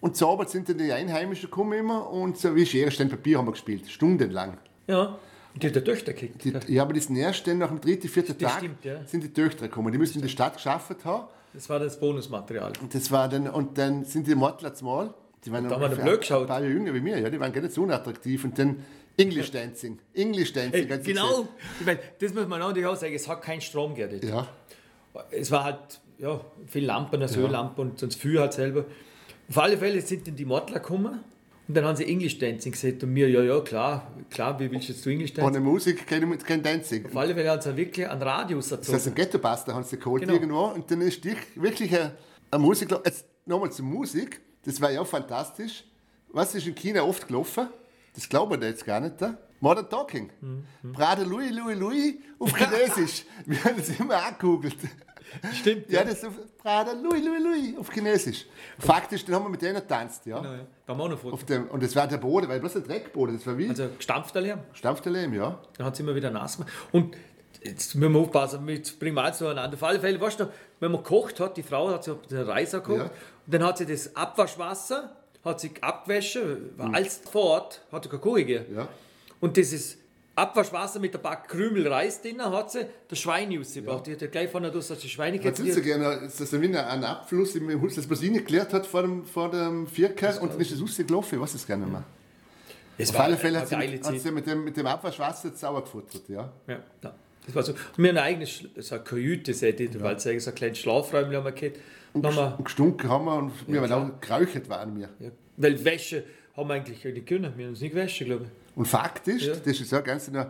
Und 0.00 0.16
zaubert 0.16 0.50
sind 0.50 0.68
dann 0.68 0.78
die 0.78 0.92
Einheimischen 0.92 1.48
gekommen 1.48 1.78
immer 1.78 2.10
und 2.10 2.36
so 2.36 2.54
wie 2.54 2.66
Schere, 2.66 2.90
Stein, 2.90 3.08
Papier 3.08 3.38
haben 3.38 3.46
wir 3.46 3.52
gespielt. 3.52 3.88
Stundenlang. 3.88 4.58
ja. 4.86 5.18
Und 5.54 5.62
die 5.62 5.68
hat 5.68 5.76
der 5.76 5.84
Töchter 5.84 6.12
gekriegt. 6.12 6.42
Die, 6.42 6.74
ja, 6.74 6.82
aber 6.82 6.92
diesen 6.92 7.14
ersten, 7.14 7.58
nach 7.58 7.68
dem 7.68 7.80
dritten, 7.80 8.08
vierten 8.08 8.36
Das 8.36 8.52
Tag 8.54 8.58
stimmt, 8.58 8.84
ja. 8.84 9.04
sind 9.06 9.22
die 9.22 9.32
Töchter 9.32 9.68
gekommen. 9.68 9.92
Die 9.92 9.98
müssen 9.98 10.16
in 10.18 10.22
die 10.22 10.28
Stadt 10.28 10.54
geschafft 10.54 11.04
haben. 11.04 11.28
Das 11.52 11.68
war 11.70 11.78
das 11.78 12.00
Bonusmaterial. 12.00 12.72
Und 12.82 12.92
das 12.92 13.12
war 13.12 13.28
dann, 13.28 13.48
und 13.48 13.78
dann 13.78 14.04
sind 14.04 14.26
die 14.26 14.34
Mortler 14.34 14.72
mal, 14.82 15.14
die 15.44 15.52
waren 15.52 15.68
Da 15.68 15.78
haben 15.80 15.96
wir 15.96 16.02
blöd 16.04 16.20
geschaut. 16.20 16.42
ein 16.42 16.46
paar 16.48 16.60
Jahre 16.60 16.72
jünger 16.72 16.94
wie 16.94 17.00
mir, 17.00 17.18
ja, 17.18 17.30
die 17.30 17.38
waren 17.40 17.52
gar 17.52 17.60
nicht 17.62 17.74
so 17.74 17.82
unattraktiv. 17.82 18.44
Und 18.44 18.58
dann 18.58 18.84
English 19.16 19.50
Dancing. 19.50 19.98
English 20.12 20.52
Dancing. 20.52 20.88
Hey, 20.88 20.98
genau, 21.02 21.46
ich 21.78 21.86
meine, 21.86 22.00
das 22.18 22.34
muss 22.34 22.46
man 22.48 22.60
auch 22.62 22.76
auch 22.86 22.96
sagen, 22.96 23.14
es 23.14 23.28
hat 23.28 23.42
keinen 23.42 23.60
Strom 23.60 23.94
gesagt. 23.94 24.24
Ja, 24.24 24.46
Es 25.30 25.50
war 25.50 25.64
halt 25.64 26.00
ja, 26.18 26.40
viel 26.66 26.84
Lampen, 26.84 27.22
eine 27.22 27.32
Öllampe 27.32 27.80
und 27.80 27.98
sonst 27.98 28.20
Feuer 28.20 28.40
halt 28.42 28.52
selber. 28.54 28.84
Auf 29.48 29.58
alle 29.58 29.76
Fälle 29.78 30.00
sind 30.00 30.26
dann 30.26 30.34
die 30.36 30.44
Mortler 30.44 30.80
gekommen 30.80 31.20
und 31.68 31.76
dann 31.76 31.84
haben 31.84 31.96
sie 31.96 32.04
English 32.06 32.38
Dancing 32.38 32.72
gesagt 32.72 33.02
und 33.04 33.12
mir, 33.12 33.28
ja, 33.28 33.42
ja, 33.42 33.60
klar, 33.60 34.10
klar, 34.30 34.58
wie 34.58 34.70
willst 34.70 34.88
du 34.88 34.92
jetzt 34.92 35.06
English 35.06 35.32
Dancing? 35.34 35.54
ohne 35.56 35.60
Musik 35.60 36.06
kein, 36.06 36.38
kein 36.38 36.62
Dancing. 36.62 37.06
Auf 37.06 37.16
alle 37.16 37.34
Fälle 37.34 37.50
haben 37.50 37.60
sie 37.62 37.76
wirklich 37.76 38.08
einen 38.08 38.22
Radius 38.22 38.68
Das 38.70 38.78
heißt, 38.80 38.88
erzogen. 38.92 39.10
ein 39.10 39.14
Ghetto-Buster 39.14 39.74
haben 39.74 39.84
sie 39.84 39.98
geholt 39.98 40.22
Genau. 40.22 40.34
irgendwo. 40.34 40.64
Und 40.66 40.90
dann 40.90 41.00
ist 41.02 41.24
wirklich 41.24 41.94
eine, 41.94 42.12
eine 42.50 42.62
Musik. 42.62 42.90
Jetzt 43.04 43.26
nochmal 43.46 43.70
zur 43.70 43.84
Musik. 43.84 44.40
Das 44.64 44.80
war 44.80 44.90
ja 44.90 45.00
auch 45.00 45.06
fantastisch. 45.06 45.84
Was 46.28 46.54
ist 46.54 46.66
in 46.66 46.74
China 46.74 47.02
oft 47.02 47.26
gelaufen? 47.26 47.68
Das 48.14 48.28
glauben 48.28 48.60
wir 48.60 48.68
jetzt 48.68 48.84
gar 48.84 49.00
nicht. 49.00 49.20
Da. 49.20 49.36
Modern 49.60 49.88
Talking. 49.88 50.30
Mhm. 50.40 50.92
Prade 50.92 51.24
Louis, 51.24 51.50
Louis, 51.52 51.76
Louis 51.78 52.14
auf 52.38 52.54
Chinesisch. 52.56 53.24
Wir 53.46 53.64
haben 53.64 53.76
das 53.76 53.88
immer 53.98 54.22
angegoogelt. 54.22 54.76
Stimmt, 55.52 55.90
Ja, 55.90 56.04
das 56.04 56.14
ist 56.18 56.26
auf 56.26 56.34
Prada 56.58 56.92
Louis, 56.92 57.24
Louis, 57.24 57.42
Louis 57.42 57.78
auf 57.78 57.90
Chinesisch. 57.90 58.46
Faktisch, 58.78 59.24
dann 59.24 59.36
haben 59.36 59.44
wir 59.44 59.48
mit 59.48 59.62
denen 59.62 59.74
getanzt, 59.76 60.26
ja. 60.26 60.38
Genau, 60.38 60.52
ja. 60.52 60.66
Da 60.86 60.92
haben 60.92 60.98
wir 60.98 61.04
auch 61.04 61.08
noch 61.08 61.18
Fotos. 61.18 61.40
Auf 61.40 61.46
dem, 61.46 61.68
und 61.68 61.82
das 61.82 61.96
war 61.96 62.06
der 62.06 62.18
Boden, 62.18 62.48
weil 62.48 62.60
bloß 62.60 62.76
ein 62.76 62.84
Dreckboden, 62.84 63.36
das 63.36 63.46
war 63.46 63.56
wie 63.56 63.68
Also 63.68 63.88
gestampfter 63.96 64.40
Lärm. 64.40 64.60
stampfter 64.74 65.10
Lehm, 65.10 65.32
ja. 65.34 65.58
Dann 65.78 65.86
hat 65.86 65.96
sie 65.96 66.02
immer 66.02 66.14
wieder 66.14 66.30
nass 66.30 66.56
gemacht. 66.58 66.72
Und 66.92 67.16
jetzt 67.62 67.94
müssen 67.94 68.12
wir 68.12 68.20
aufpassen, 68.20 68.68
jetzt 68.68 68.98
bringen 68.98 69.16
wir 69.16 69.22
alles 69.24 69.38
zueinander. 69.38 69.74
Auf 69.76 69.82
alle 69.82 70.00
Fälle, 70.00 70.20
weißt 70.20 70.40
du, 70.40 70.48
wenn 70.80 70.92
man 70.92 71.02
gekocht 71.02 71.40
hat, 71.40 71.56
die 71.56 71.62
Frau 71.62 71.90
hat 71.90 72.04
sich 72.04 72.14
den 72.30 72.42
Reis 72.42 72.72
gekocht 72.72 72.98
Ja. 72.98 73.04
und 73.04 73.10
dann 73.54 73.64
hat 73.64 73.78
sie 73.78 73.86
das 73.86 74.14
Abwaschwasser, 74.16 75.14
hat 75.44 75.60
sie 75.60 75.70
abgewaschen, 75.80 76.70
war 76.76 76.94
alles 76.94 77.20
vor 77.30 77.42
Ort, 77.44 77.80
hat 77.92 78.04
sie 78.04 78.08
keine 78.10 78.22
gegeben. 78.36 78.74
ja. 78.74 78.88
Und 79.40 79.56
dieses 79.56 79.98
Abwaschwasser 80.36 80.98
mit 80.98 81.14
ein 81.14 81.22
paar 81.22 81.42
Krümel 81.44 81.86
Reis 81.86 82.20
drin 82.20 82.42
hat 82.42 82.72
sie 82.72 82.86
das 83.06 83.18
Schwein 83.20 83.56
rausgebracht. 83.56 84.06
Die 84.06 84.12
hat 84.12 84.22
ja 84.22 84.26
gleich 84.26 84.50
von 84.50 84.62
der 84.64 84.72
Dose 84.72 84.96
die 84.96 85.08
Schweine 85.08 85.40
Man 85.40 85.54
sieht 85.54 85.74
so 85.74 85.80
gerne, 85.80 86.22
dass 86.22 86.36
das 86.36 86.60
wie 86.60 86.76
ein 86.76 87.04
Abfluss 87.04 87.54
im 87.54 87.80
Hus, 87.80 87.94
das 87.94 88.06
Basine 88.06 88.38
geklärt 88.38 88.72
hat 88.72 88.86
vor 88.86 89.02
dem, 89.02 89.24
vor 89.24 89.50
dem 89.50 89.86
Vierker 89.86 90.40
und 90.42 90.52
dann 90.52 90.60
ist 90.60 90.72
es 90.72 90.80
rausgelaufen, 90.82 91.38
ich 91.38 91.42
weiß 91.42 91.54
es 91.54 91.68
nicht 91.68 91.78
mehr. 91.78 92.02
Es 92.96 93.10
Auf 93.10 93.20
alle 93.20 93.36
Fälle 93.36 93.60
hat 93.60 93.68
sie, 93.68 93.76
hat 93.76 94.20
sie 94.20 94.30
mit, 94.30 94.46
dem, 94.46 94.64
mit 94.64 94.76
dem 94.76 94.86
Abwaschwasser 94.86 95.52
sauer 95.54 95.82
gefuttert, 95.82 96.22
ja. 96.28 96.50
Ja, 96.66 96.78
ja. 97.02 97.14
Das 97.46 97.54
war 97.54 97.62
so. 97.62 97.72
Und 97.72 97.78
wir 97.98 98.08
haben 98.10 98.16
ein 98.18 98.24
eigenes 98.24 98.48
Sch- 98.50 98.68
so 98.82 98.94
eine 98.94 99.04
Kajüte, 99.04 99.52
so, 99.54 99.70
die, 99.70 100.00
weil 100.00 100.18
sie 100.18 100.38
so 100.40 100.50
ein 100.50 100.54
kleines 100.54 100.78
Schlafräumchen 100.78 101.36
haben 101.36 101.44
wir 101.44 101.52
gehabt. 101.52 101.78
Und 102.12 102.24
haben 102.26 102.36
wir, 102.36 102.54
Und 102.58 102.64
gestunken 102.64 103.08
haben 103.10 103.24
wir 103.26 103.34
und 103.36 103.52
wir 103.66 103.80
waren 103.82 103.88
klar. 104.20 104.38
auch 104.38 104.44
geräuchert 104.44 104.68
waren 104.68 104.96
wir. 104.96 105.08
ja, 105.20 105.30
weil 105.56 105.84
Wäsche 105.84 106.24
haben 106.56 106.68
wir 106.68 106.74
eigentlich 106.74 107.04
nicht 107.04 107.26
können. 107.26 107.52
Wir 107.56 107.64
haben 107.66 107.70
uns 107.72 107.80
nicht 107.80 107.92
gewaschen, 107.94 108.26
glaube 108.26 108.44
ich. 108.44 108.76
Und 108.78 108.86
Fakt 108.86 109.28
ist, 109.28 109.42
Ja. 109.46 109.54
das 109.54 109.80
ist 109.80 109.92
auch 109.92 110.02
ganz 110.04 110.26
genau, 110.26 110.46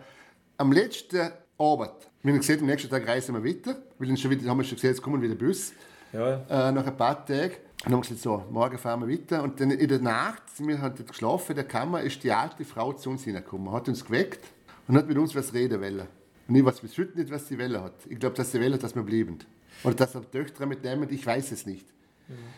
am 0.58 0.72
letzten 0.72 1.30
Abend, 1.58 1.90
wir 2.22 2.32
haben 2.32 2.40
gesagt, 2.40 2.60
am 2.60 2.66
nächsten 2.66 2.88
Tag 2.90 3.06
reisen 3.08 3.34
wir 3.34 3.44
weiter, 3.44 3.76
weil 3.98 4.08
dann 4.08 4.16
schon 4.16 4.30
wieder, 4.30 4.48
haben 4.48 4.58
wir 4.58 4.64
schon 4.64 4.76
gesehen, 4.76 4.90
jetzt 4.90 5.02
kommen 5.02 5.20
wieder 5.22 5.34
Bus. 5.34 5.72
Ja, 6.12 6.68
äh, 6.68 6.72
nach 6.72 6.86
ein 6.86 6.96
paar 6.96 7.24
Tagen. 7.26 7.42
Und 7.50 7.52
dann 7.86 7.92
haben 7.94 7.98
wir 7.98 8.00
gesagt, 8.02 8.20
so, 8.20 8.44
morgen 8.50 8.78
fahren 8.78 9.00
wir 9.00 9.08
weiter. 9.12 9.42
Und 9.42 9.58
dann 9.60 9.70
in 9.72 9.88
der 9.88 9.98
Nacht, 9.98 10.42
wir 10.58 10.80
haben 10.80 10.94
dort 10.96 11.08
geschlafen, 11.08 11.50
in 11.52 11.56
der 11.56 11.64
Kammer, 11.64 12.00
ist 12.02 12.22
die 12.22 12.30
alte 12.32 12.64
Frau 12.64 12.92
zu 12.92 13.10
uns 13.10 13.24
hineingekommen, 13.24 13.72
hat 13.72 13.88
uns 13.88 14.04
geweckt 14.04 14.44
und 14.86 14.96
hat 14.96 15.08
mit 15.08 15.18
uns 15.18 15.34
was 15.34 15.52
reden 15.52 15.80
wollen. 15.80 16.06
Und 16.48 16.54
ich 16.54 16.64
weiß 16.64 16.80
bis 16.80 16.96
heute 16.98 17.18
nicht, 17.18 17.30
was 17.30 17.48
sie 17.48 17.58
wollen 17.58 17.80
hat. 17.80 17.94
Ich 18.08 18.18
glaube, 18.18 18.36
dass 18.36 18.52
sie 18.52 18.60
wollen, 18.60 18.78
dass 18.78 18.94
wir 18.94 19.02
bleiben. 19.02 19.38
Oder 19.82 19.94
dass 19.94 20.14
wir 20.14 20.30
Töchter 20.30 20.66
mitnehmen, 20.66 21.08
ich 21.10 21.24
weiß 21.26 21.52
es 21.52 21.66
nicht. 21.66 21.86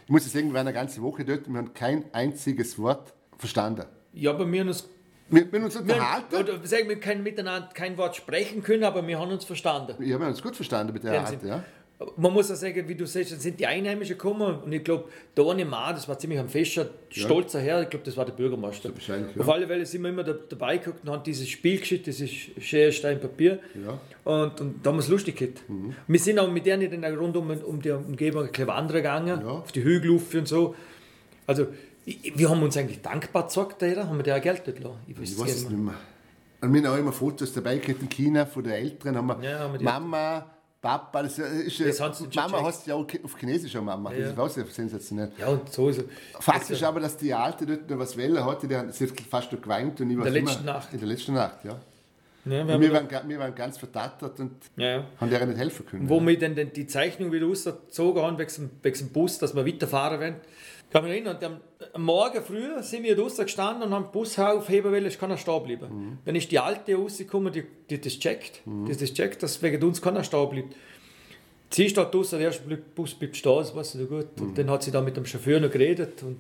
Ich 0.05 0.11
muss 0.11 0.31
sagen, 0.31 0.47
wir 0.49 0.55
waren 0.55 0.67
eine 0.67 0.73
ganze 0.73 1.03
Woche 1.03 1.25
dort 1.25 1.47
und 1.49 1.55
wir 1.55 1.59
haben 1.59 1.75
kein 1.75 2.05
einziges 2.15 2.79
Wort 2.79 3.15
verstanden. 3.37 3.85
ja 4.13 4.33
bei 4.33 4.45
mir 4.45 4.61
haben 4.61 4.69
uns 4.69 4.89
Wir, 5.29 5.51
wir 5.51 5.59
haben 5.59 5.65
uns 5.65 5.75
Wir, 5.75 5.81
unterhalten. 5.83 6.35
oder 6.37 6.67
sagen, 6.67 6.89
wir 6.89 7.01
können 7.01 7.23
miteinander 7.25 7.69
kein 7.75 7.97
Wort 7.99 8.15
sprechen 8.15 8.63
können, 8.63 8.85
aber 8.85 9.05
wir 9.07 9.19
haben 9.19 9.31
uns 9.33 9.45
verstanden. 9.45 9.97
Ja, 10.01 10.19
wir 10.19 10.27
haben 10.27 10.33
uns 10.33 10.43
gut 10.43 10.55
verstanden 10.55 10.93
mit 10.93 11.03
der 11.03 11.21
Art. 11.21 11.43
Ja. 11.43 11.65
Man 12.19 12.31
muss 12.35 12.51
auch 12.51 12.57
sagen, 12.57 12.87
wie 12.89 12.95
du 12.95 13.07
sagst, 13.07 13.33
dann 13.33 13.41
sind 13.41 13.59
die 13.59 13.67
Einheimischen 13.67 14.19
gekommen 14.19 14.59
und 14.65 14.71
ich 14.71 14.85
glaube, 14.85 15.05
der 15.35 15.47
eine 15.47 15.65
Mann, 15.65 15.95
das 15.95 16.07
war 16.07 16.19
ziemlich 16.19 16.39
ein 16.39 16.49
fescher, 16.51 16.91
stolzer 17.09 17.59
Herr, 17.61 17.81
ich 17.83 17.89
glaube, 17.89 18.05
das 18.05 18.15
war 18.19 18.27
der 18.27 18.35
Bürgermeister. 18.35 18.93
wahrscheinlich, 18.93 19.35
ja. 19.35 19.41
Auf 19.43 19.49
alle 19.49 19.67
Fälle 19.67 19.87
sind 19.87 20.03
wir 20.03 20.11
immer 20.11 20.23
da, 20.23 20.35
dabei 20.35 20.77
geguckt 20.77 21.01
und 21.05 21.11
haben 21.11 21.23
dieses 21.23 21.49
Spiel 21.49 21.79
geschickt, 21.81 22.07
das 22.07 22.21
ist 22.21 22.33
Schere, 22.61 22.93
Stein, 22.93 23.19
Papier. 23.19 23.61
Ja. 23.75 23.93
Mhm. 23.93 23.99
Und, 24.31 24.61
und 24.61 24.75
da 24.87 24.91
haben 24.91 24.97
wir 24.97 25.01
es 25.01 25.09
lustig 25.09 25.37
gehabt. 25.37 25.63
Wir 26.07 26.19
sind 26.21 26.39
auch 26.39 26.51
mit 26.51 26.67
denen 26.67 27.01
dann 27.01 27.17
rund 27.17 27.35
um, 27.35 27.51
um 27.51 27.81
die 27.81 27.91
Umgebung 27.91 28.43
ein 28.45 28.51
bisschen 28.51 28.67
wandern 28.69 28.97
gegangen, 28.99 29.41
Ja. 29.41 29.49
auf 29.49 29.73
die 29.73 29.83
Hügelufe 29.83 30.39
und 30.41 30.49
so. 30.49 30.75
Also, 31.47 31.69
wir 32.05 32.51
haben 32.51 32.63
uns 32.63 32.77
eigentlich 32.77 33.01
dankbar 33.01 33.45
gezeigt, 33.45 33.81
da 33.81 34.07
haben 34.07 34.23
wir 34.23 34.37
auch 34.37 34.43
Geld 34.43 34.63
dort 34.67 34.77
gelassen. 34.77 34.99
Ich 35.09 35.19
weiß 35.19 35.29
Ich 35.31 35.35
es 35.35 35.41
weiß 35.41 35.51
es 35.51 35.63
nicht 35.63 35.71
nicht 35.73 35.81
mehr. 35.83 35.95
Und 36.61 36.75
wir 36.75 36.83
haben 36.83 36.95
auch 36.95 36.99
immer 36.99 37.13
Fotos 37.13 37.53
dabei 37.55 37.79
gehabt 37.79 38.03
in 38.03 38.09
China 38.11 38.45
von 38.45 38.65
den 38.65 38.73
Eltern. 38.75 39.17
Haben 39.17 39.27
wir 39.29 39.43
Ja, 39.43 39.59
haben 39.61 39.73
wir 39.75 39.83
Mama, 39.83 40.56
Papa, 40.81 41.23
das 41.23 41.39
ist 41.39 41.79
ja, 41.79 41.87
Das 41.87 41.99
Mama 41.99 42.19
gecheckt. 42.29 42.63
heißt 42.63 42.87
ja 42.87 42.95
auch 42.95 43.07
auf 43.25 43.37
Chinesisch 43.39 43.75
Mama. 43.75 44.13
Ja. 44.13 44.21
Das 44.21 44.33
ist 44.33 44.39
auch 44.39 44.49
sehr 44.49 44.67
sensationell. 44.67 45.33
Ja, 45.39 45.49
und 45.49 45.73
so 45.73 45.89
ist 45.89 45.99
es. 45.99 46.05
Fakt 46.39 46.71
ist 46.71 46.83
aber, 46.83 47.01
dass 47.01 47.17
die 47.17 47.33
Alte 47.33 47.67
dort 47.67 47.89
noch 47.91 47.99
was 47.99 48.17
Welle 48.17 48.45
hatte, 48.45 48.69
die 48.69 48.77
hat 48.77 48.95
fast 49.29 49.53
noch 49.53 49.61
geweint. 49.61 50.01
Und 50.01 50.11
ich 50.11 50.17
der 50.17 50.27
weiß 50.27 50.33
letzten 50.33 50.63
immer, 50.63 50.73
Nacht. 50.75 50.93
In 50.93 50.99
der 50.99 51.09
letzten 51.09 51.33
Nacht, 51.35 51.65
ja. 51.65 51.77
ja, 52.45 52.69
wir 52.69 52.81
wir, 52.81 52.93
waren, 52.93 53.29
wir 53.29 53.39
waren 53.39 53.55
ganz 53.55 53.79
verdattert 53.79 54.39
und 54.39 54.53
ja, 54.77 54.99
ja. 54.99 55.05
haben 55.21 55.31
der 55.31 55.47
nicht 55.47 55.59
helfen 55.59 55.87
können. 55.87 56.09
Wo 56.09 56.21
wir 56.21 56.39
dann 56.39 56.55
die 56.73 56.87
Zeichnung 56.87 57.33
wieder 57.33 57.47
rausgezogen 57.47 58.23
haben, 58.23 58.39
wegen 58.39 58.71
dem, 58.85 59.09
Bus, 59.09 59.39
dass 59.39 59.57
wir 59.57 59.67
weiterfahren 59.67 60.21
wollen. 60.21 60.37
Kann 60.91 61.05
mich 61.05 61.13
erinnern, 61.13 61.37
und 61.37 61.45
am, 61.45 61.61
am 61.93 62.03
Morgen 62.03 62.43
früh 62.43 62.83
sind 62.83 63.03
wir 63.03 63.17
draußen 63.17 63.45
gestanden 63.45 63.83
und 63.83 63.95
haben 63.95 64.05
den 64.05 64.13
Bus 64.13 64.39
aufheben 64.39 64.93
wollen, 64.93 65.05
es 65.05 65.19
kann 65.19 65.31
er 65.31 65.37
stehen 65.37 65.63
bleiben. 65.63 65.89
Mhm. 65.89 66.19
Dann 66.25 66.37
ist 66.37 66.51
die 66.51 66.59
Alte 66.59 66.95
rausgekommen, 66.95 67.53
die, 67.53 67.65
die 67.91 68.01
das 68.01 68.19
checkt, 68.19 68.63
die 68.65 68.97
das 68.97 69.13
checkt, 69.13 69.43
dass 69.43 69.61
wegen 69.63 69.83
uns 69.83 70.01
keiner 70.01 70.23
stehen 70.23 70.49
bleibt. 70.49 70.77
Sie 71.71 71.89
steht 71.89 72.15
draußen, 72.15 72.39
der 72.39 72.49
erste 72.49 72.77
Bus 72.77 73.15
bleibt 73.15 73.37
stehen, 73.37 73.59
das 73.59 73.75
weiß 73.75 73.97
ich 73.97 74.09
gut. 74.09 74.29
Mhm. 74.39 74.47
Und 74.47 74.59
dann 74.59 74.71
hat 74.71 74.85
sie 74.85 74.93
da 74.93 75.01
mit 75.01 75.17
dem 75.17 75.27
Chauffeur 75.27 75.59
noch 75.59 75.71
geredet 75.71 76.23
und 76.23 76.39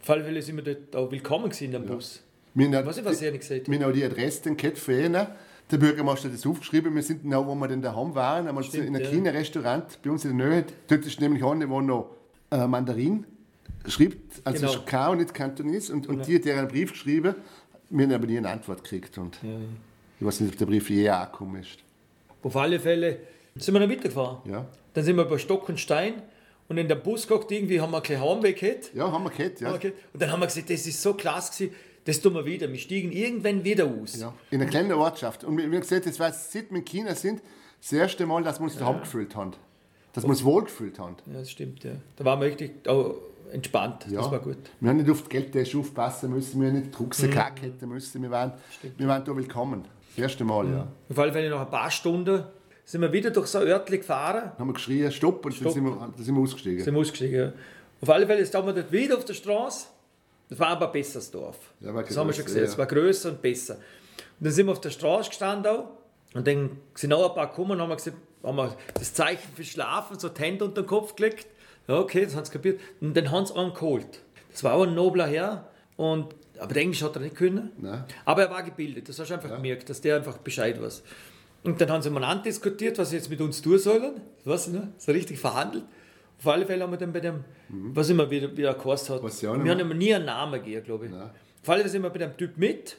auf 0.00 0.10
alle 0.10 0.24
Fälle 0.24 0.42
sind 0.42 0.56
wir 0.56 0.74
dort 0.74 0.94
auch 0.94 1.10
willkommen 1.10 1.50
gewesen 1.50 1.74
am 1.74 1.84
Bus. 1.84 2.22
Wir 2.54 2.66
haben 2.66 2.74
Ich 2.74 2.86
weiß 2.86 2.96
nicht, 2.96 3.04
was 3.04 3.22
ihr 3.22 3.32
nicht 3.32 3.40
gesagt. 3.40 3.68
Wir 3.68 3.78
haben 3.78 3.90
auch 3.90 3.92
die 3.92 4.04
Adresse 4.04 4.54
gehabt 4.54 4.78
für 4.78 5.02
ihn. 5.02 5.12
Der 5.12 5.76
Bürgermeister 5.76 6.28
hat 6.28 6.34
das 6.34 6.46
aufgeschrieben. 6.46 6.94
Wir 6.94 7.02
sind 7.02 7.24
genau, 7.24 7.46
wo 7.46 7.54
wir 7.54 7.68
dann 7.68 7.82
daheim 7.82 8.14
waren, 8.14 8.48
haben 8.48 8.56
uns 8.56 8.72
in 8.72 8.86
einem 8.86 9.02
ja. 9.02 9.10
China-Restaurant 9.10 9.98
bei 10.02 10.10
uns 10.10 10.24
in 10.24 10.38
der 10.38 10.48
Nähe. 10.48 10.64
Dort 10.86 11.04
ist 11.04 11.20
nämlich 11.20 11.44
einer, 11.44 11.66
der 11.66 11.82
noch 11.82 12.10
äh, 12.50 12.66
Mandarin 12.66 13.26
schreibt, 13.86 14.16
also 14.44 14.66
Genau. 14.66 14.82
K 14.84 15.08
und 15.10 15.18
nicht 15.18 15.34
Kantonis. 15.34 15.90
Und, 15.90 16.06
und 16.08 16.26
die 16.26 16.36
hat 16.36 16.44
ihr 16.44 16.58
einen 16.58 16.68
Brief 16.68 16.92
geschrieben. 16.92 17.34
Wir 17.90 18.04
haben 18.06 18.12
aber 18.12 18.26
nie 18.26 18.38
eine 18.38 18.50
Antwort 18.50 18.82
gekriegt. 18.84 19.16
Und 19.18 19.38
Ich 20.20 20.26
weiß 20.26 20.40
nicht, 20.40 20.52
ob 20.52 20.58
der 20.58 20.66
Brief 20.66 20.90
je 20.90 21.08
angekommen 21.08 21.62
ist. 21.62 21.78
Auf 22.42 22.56
alle 22.56 22.78
Fälle 22.78 23.18
sind 23.56 23.74
wir 23.74 23.80
dann 23.80 23.90
weitergefahren. 23.90 24.38
Ja, 24.50 24.66
Dann 24.94 25.04
sind 25.04 25.16
wir 25.16 25.24
bei 25.24 25.38
Stock 25.38 25.68
und 25.68 25.80
Stein 25.80 26.14
und 26.68 26.76
in 26.78 26.86
der 26.86 26.94
Bus 26.96 27.26
geguckt, 27.26 27.50
irgendwie 27.50 27.80
haben 27.80 27.90
wir 27.92 27.96
ein 27.96 28.02
bisschen 28.02 28.22
Heimweg 28.22 28.58
gehabt. 28.58 28.90
ja 28.94 29.10
haben 29.10 29.24
wir 29.24 29.30
gehabt. 29.30 29.60
Ja. 29.60 29.72
Und 29.72 29.82
dann 30.22 30.30
haben 30.30 30.40
wir 30.40 30.46
gesagt, 30.46 30.70
das 30.70 30.86
ist 30.86 31.02
so 31.02 31.14
klasse 31.14 31.64
gewesen, 31.66 31.74
das 32.04 32.20
tun 32.20 32.34
wir 32.34 32.44
wieder. 32.44 32.70
Wir 32.70 32.78
stiegen 32.78 33.10
irgendwann 33.12 33.64
wieder 33.64 33.86
aus. 33.86 34.20
Ja, 34.20 34.32
in 34.50 34.60
einer 34.60 34.70
kleinen 34.70 34.92
Ortschaft. 34.92 35.44
Und 35.44 35.56
wir 35.56 35.64
haben 35.64 35.72
gesagt, 35.72 36.06
das 36.06 36.18
war, 36.20 36.32
seit 36.32 36.70
wir 36.70 36.78
in 36.78 36.84
China 36.84 37.14
sind, 37.14 37.42
das 37.80 37.92
erste 37.92 38.26
Mal, 38.26 38.42
dass 38.42 38.58
wir 38.60 38.64
uns 38.64 38.76
daheim 38.76 39.00
gefühlt 39.00 39.34
haben. 39.36 39.52
Dass 40.12 40.24
wir 40.24 40.30
uns 40.30 40.42
wohlgefühlt 40.44 40.98
haben. 40.98 41.16
Ja, 41.26 41.40
das 41.40 41.50
stimmt, 41.50 41.84
ja. 41.84 41.92
Da 42.16 42.24
waren 42.24 42.40
wir 42.40 42.48
richtig 42.48 42.88
auch 42.88 43.14
entspannt. 43.52 44.06
Ja. 44.10 44.20
Das 44.22 44.30
war 44.30 44.38
gut. 44.40 44.56
Wir 44.80 44.90
haben 44.90 44.96
nicht 44.98 45.10
auf 45.10 45.22
die 45.22 45.28
Geldtasche 45.30 45.78
aufpassen 45.78 46.30
müssen, 46.30 46.60
wir 46.60 46.68
haben 46.68 46.74
nicht 46.80 46.86
die 46.86 46.96
Mhm. 46.98 47.04
Rucksack 47.04 47.62
hätten 47.62 47.88
müssen. 47.88 48.22
Wir 48.22 48.30
waren, 48.30 48.52
wir 48.96 49.08
waren 49.08 49.24
da 49.24 49.36
willkommen. 49.36 49.84
Das 50.16 50.22
erste 50.24 50.44
Mal, 50.44 50.68
ja. 50.70 50.88
Auf 51.10 51.18
alle 51.18 51.32
Fälle 51.32 51.50
nach 51.50 51.60
ein 51.60 51.70
paar 51.70 51.90
Stunden 51.90 52.42
sind 52.84 53.00
wir 53.02 53.12
wieder 53.12 53.30
durch 53.30 53.46
so 53.48 53.58
Örtchen 53.60 53.98
gefahren, 53.98 54.50
Dann 54.52 54.58
haben 54.58 54.68
wir 54.68 54.72
geschrien, 54.74 55.12
stopp, 55.12 55.44
und 55.44 55.52
Stopp. 55.52 55.64
Dann, 55.66 55.72
sind 55.74 55.84
wir, 55.84 55.96
dann 55.96 56.24
sind 56.24 56.34
wir 56.34 56.42
ausgestiegen. 56.42 56.82
sind 56.84 56.94
wir 56.94 57.00
ausgestiegen. 57.00 57.38
Ja. 57.40 57.52
Auf 58.00 58.08
alle 58.10 58.26
Fälle 58.26 58.46
standen 58.46 58.68
wir 58.68 58.74
dort 58.74 58.92
wieder 58.92 59.16
auf 59.16 59.24
der 59.24 59.34
Straße. 59.34 59.86
Das 60.48 60.58
war 60.58 60.68
aber 60.68 60.86
ein 60.86 60.92
besseres 60.92 61.30
Dorf. 61.30 61.58
Ja, 61.80 61.92
das 61.92 62.16
haben 62.16 62.26
wir 62.28 62.32
schon 62.32 62.44
gesehen. 62.46 62.62
ja. 62.62 62.68
Es 62.68 62.78
war 62.78 62.86
grösser 62.86 63.30
und 63.30 63.42
besser. 63.42 63.74
Und 63.74 63.82
dann 64.46 64.52
sind 64.52 64.66
wir 64.66 64.72
auf 64.72 64.80
der 64.80 64.90
Straße 64.90 65.28
gestanden 65.30 65.70
auch. 65.70 65.84
Und 66.34 66.46
dann 66.46 66.70
sind 66.94 67.12
auch 67.12 67.28
ein 67.28 67.34
paar 67.34 67.48
gekommen 67.48 67.72
und 67.72 67.80
haben 67.82 67.88
wir 67.90 67.96
gesagt, 67.96 68.16
haben 68.42 68.56
wir 68.56 68.74
das 68.94 69.12
Zeichen 69.12 69.48
für 69.54 69.64
Schlafen, 69.64 70.18
so 70.18 70.28
die 70.28 70.40
Hände 70.40 70.64
unter 70.64 70.82
den 70.82 70.86
Kopf 70.86 71.14
gelegt. 71.16 71.46
Ja, 71.88 71.98
okay, 71.98 72.24
das 72.24 72.36
haben 72.36 72.44
sie 72.44 72.52
kapiert. 72.52 72.80
Und 73.00 73.16
dann 73.16 73.30
haben 73.30 73.46
sie 73.46 73.56
einen 73.56 73.72
geholt. 73.72 74.22
Das 74.52 74.62
war 74.62 74.74
auch 74.74 74.82
ein 74.82 74.94
nobler 74.94 75.26
Herr. 75.26 75.68
Und, 75.96 76.34
aber 76.58 76.76
Englisch 76.76 77.02
hat 77.02 77.16
er 77.16 77.22
nicht 77.22 77.34
können. 77.34 77.72
Nein. 77.78 78.04
Aber 78.24 78.42
er 78.42 78.50
war 78.50 78.62
gebildet. 78.62 79.08
Das 79.08 79.18
hast 79.18 79.30
du 79.30 79.34
einfach 79.34 79.50
gemerkt, 79.50 79.88
dass 79.88 80.00
der 80.00 80.16
einfach 80.16 80.38
Bescheid 80.38 80.80
weiß. 80.80 81.02
Und 81.64 81.80
dann 81.80 81.90
haben 81.90 82.02
sie 82.02 82.10
miteinander 82.10 82.44
diskutiert, 82.44 82.98
was 82.98 83.10
sie 83.10 83.16
jetzt 83.16 83.30
mit 83.30 83.40
uns 83.40 83.60
tun 83.60 83.78
sollen. 83.78 84.20
Ich 84.40 84.46
noch. 84.46 84.82
So 84.98 85.12
richtig 85.12 85.38
verhandelt. 85.38 85.84
Auf 86.38 86.46
alle 86.46 86.66
Fälle 86.66 86.84
haben 86.84 86.92
wir 86.92 86.98
dann 86.98 87.12
bei 87.12 87.20
dem, 87.20 87.44
was 87.68 88.10
immer 88.10 88.30
wieder, 88.30 88.56
wieder 88.56 88.74
geheißen 88.74 89.14
hat. 89.14 89.22
Auch 89.22 89.64
wir 89.64 89.70
haben 89.70 89.80
ihm 89.80 89.98
nie 89.98 90.14
einen 90.14 90.26
Namen 90.26 90.62
gegeben, 90.62 90.84
glaube 90.84 91.06
ich. 91.06 91.10
Nein. 91.10 91.30
Auf 91.62 91.68
alle 91.68 91.80
Fälle 91.80 91.90
sind 91.90 92.02
wir 92.02 92.10
bei 92.10 92.18
dem 92.18 92.36
Typ 92.36 92.56
mit. 92.56 92.96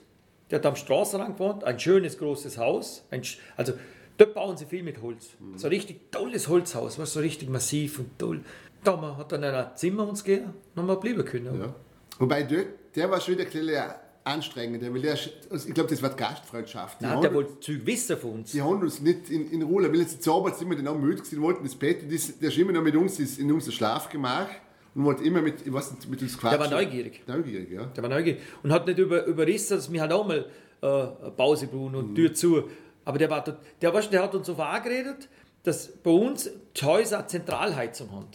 Der 0.51 0.60
hat 0.60 0.65
am 0.65 0.75
Straßenrand 0.75 1.38
gewohnt. 1.38 1.63
Ein 1.63 1.79
schönes, 1.79 2.17
großes 2.17 2.58
Haus. 2.58 3.05
Ein, 3.12 3.22
also 3.55 3.74
dort 4.17 4.34
bauen 4.34 4.58
sie 4.58 4.65
viel 4.65 4.84
mit 4.84 5.01
Holz. 5.01 5.29
So 5.55 5.67
ein 5.67 5.74
richtig 5.74 6.12
tolles 6.12 6.50
Holzhaus. 6.50 7.00
Was 7.00 7.13
so 7.13 7.22
richtig 7.22 7.50
massiv 7.50 8.00
und 8.00 8.19
toll. 8.19 8.41
Da 8.83 8.95
wir- 9.01 9.17
hat 9.17 9.31
dann 9.31 9.43
ein 9.43 9.67
Zimmer 9.75 10.07
uns 10.07 10.24
haben 10.25 10.53
wir 10.88 10.95
bleiben 10.95 11.25
können. 11.25 11.59
Ja. 11.59 11.74
Wobei, 12.17 12.43
der, 12.43 12.65
der 12.95 13.12
war 13.12 13.19
schon 13.19 13.36
wieder 13.38 13.45
ein 13.45 13.51
bisschen 13.51 13.83
anstrengender, 14.24 14.93
weil 14.93 15.01
der, 15.01 15.17
also 15.50 15.67
ich 15.67 15.74
glaube, 15.74 15.89
das 15.89 16.01
war 16.01 16.09
die 16.09 16.17
Gastfreundschaft. 16.17 17.01
Die, 17.01 17.05
Nein, 17.05 17.21
der 17.21 17.33
wollte 17.33 17.59
Zeug 17.59 17.81
wissen 17.86 18.17
von 18.17 18.31
uns. 18.33 18.51
die 18.51 18.62
haben 18.62 18.81
uns 18.81 19.00
nicht 19.01 19.29
in, 19.29 19.50
in 19.51 19.62
Ruhe, 19.63 19.89
weil 19.91 20.00
jetzt 20.01 20.21
zu 20.21 20.33
Abend 20.33 20.55
sind 20.55 20.69
wir 20.69 20.77
dann 20.77 20.88
auch 20.88 20.98
müde 20.98 21.15
gewesen, 21.21 21.41
wollten 21.41 21.63
ins 21.63 21.75
Bett 21.75 22.03
und 22.03 22.13
das, 22.13 22.38
der 22.38 22.50
ist 22.50 22.57
immer 22.57 22.71
noch 22.74 22.83
mit 22.83 22.95
uns 22.95 23.19
in 23.39 23.51
unser 23.51 23.71
Schlafgemach 23.71 24.48
und 24.93 25.05
wollte 25.05 25.24
immer 25.24 25.41
mit, 25.41 25.65
ich 25.65 25.71
weiß 25.74 25.91
nicht, 25.93 26.09
mit 26.09 26.21
uns 26.21 26.38
quatschen. 26.38 26.59
war 26.59 26.69
neugierig. 26.69 27.24
Neugierig, 27.27 27.71
ja. 27.71 27.86
Der 27.86 28.03
war 28.03 28.09
neugierig. 28.09 28.41
Und 28.62 28.71
hat 28.71 28.86
nicht 28.86 29.00
über, 29.00 29.25
überrissen, 29.25 29.77
dass 29.77 29.91
wir 29.91 30.01
halt 30.01 30.12
auch 30.12 30.27
mal 30.27 30.45
äh, 30.81 31.31
Pause 31.31 31.67
brauchen 31.67 31.91
Mhm. 31.91 31.98
und 31.98 32.15
Tür 32.15 32.33
zu. 32.33 32.63
Aber 33.05 33.17
der, 33.17 33.29
war, 33.29 33.43
dort- 33.43 33.59
der, 33.81 33.93
du, 33.93 34.12
der 34.12 34.24
hat 34.24 34.36
uns 34.36 34.45
so 34.48 34.55
angeredet, 34.55 35.27
dass 35.63 35.88
bei 35.88 36.12
uns 36.12 36.50
die 36.75 36.86
Häuser 36.86 37.19
eine 37.19 37.27
Zentralheizung 37.27 38.12
haben. 38.12 38.27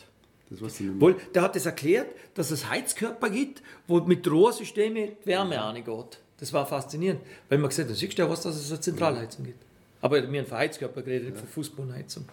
Das 0.54 0.62
weiß 0.62 0.74
ich 0.74 0.80
nicht 0.86 0.92
mehr. 0.92 1.00
Wohl, 1.00 1.16
der 1.34 1.42
hat 1.42 1.56
das 1.56 1.66
erklärt, 1.66 2.08
dass 2.34 2.50
es 2.50 2.68
Heizkörper 2.68 3.30
gibt, 3.30 3.62
wo 3.86 4.00
mit 4.00 4.28
Rohrsystemen 4.30 5.10
Wärme 5.24 5.56
reingeht. 5.56 6.18
Das 6.38 6.52
war 6.52 6.66
faszinierend. 6.66 7.20
Weil 7.48 7.58
man 7.58 7.68
gesagt 7.70 7.88
hat, 7.90 7.96
siehst 7.96 8.18
du 8.18 8.22
ja 8.22 8.28
was, 8.30 8.42
dass 8.42 8.56
es 8.56 8.70
eine 8.70 8.80
Zentralheizung 8.80 9.44
gibt. 9.44 9.62
Aber 10.00 10.16
wir 10.30 10.38
haben 10.40 10.46
von 10.46 10.58
Heizkörper 10.58 11.02
geredet, 11.02 11.28
nicht 11.30 11.38
von 11.38 11.48
Fußbodenheizung. 11.48 12.24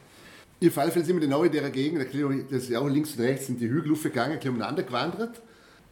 Alle 0.61 0.69
Fälle 0.91 1.05
sind 1.05 1.23
dann 1.23 1.33
auch 1.33 1.43
in 1.43 1.51
dieser 1.51 1.69
Gegend, 1.69 2.05
das 2.51 2.63
ist 2.63 2.69
ja 2.69 2.79
auch 2.79 2.87
links 2.87 3.15
und 3.15 3.21
rechts, 3.23 3.47
sind 3.47 3.59
die 3.59 3.67
Hügel 3.69 3.93
aufgegangen, 3.93 4.37
ein 4.39 4.49
umeinander 4.49 4.83
gewandert. 4.83 5.41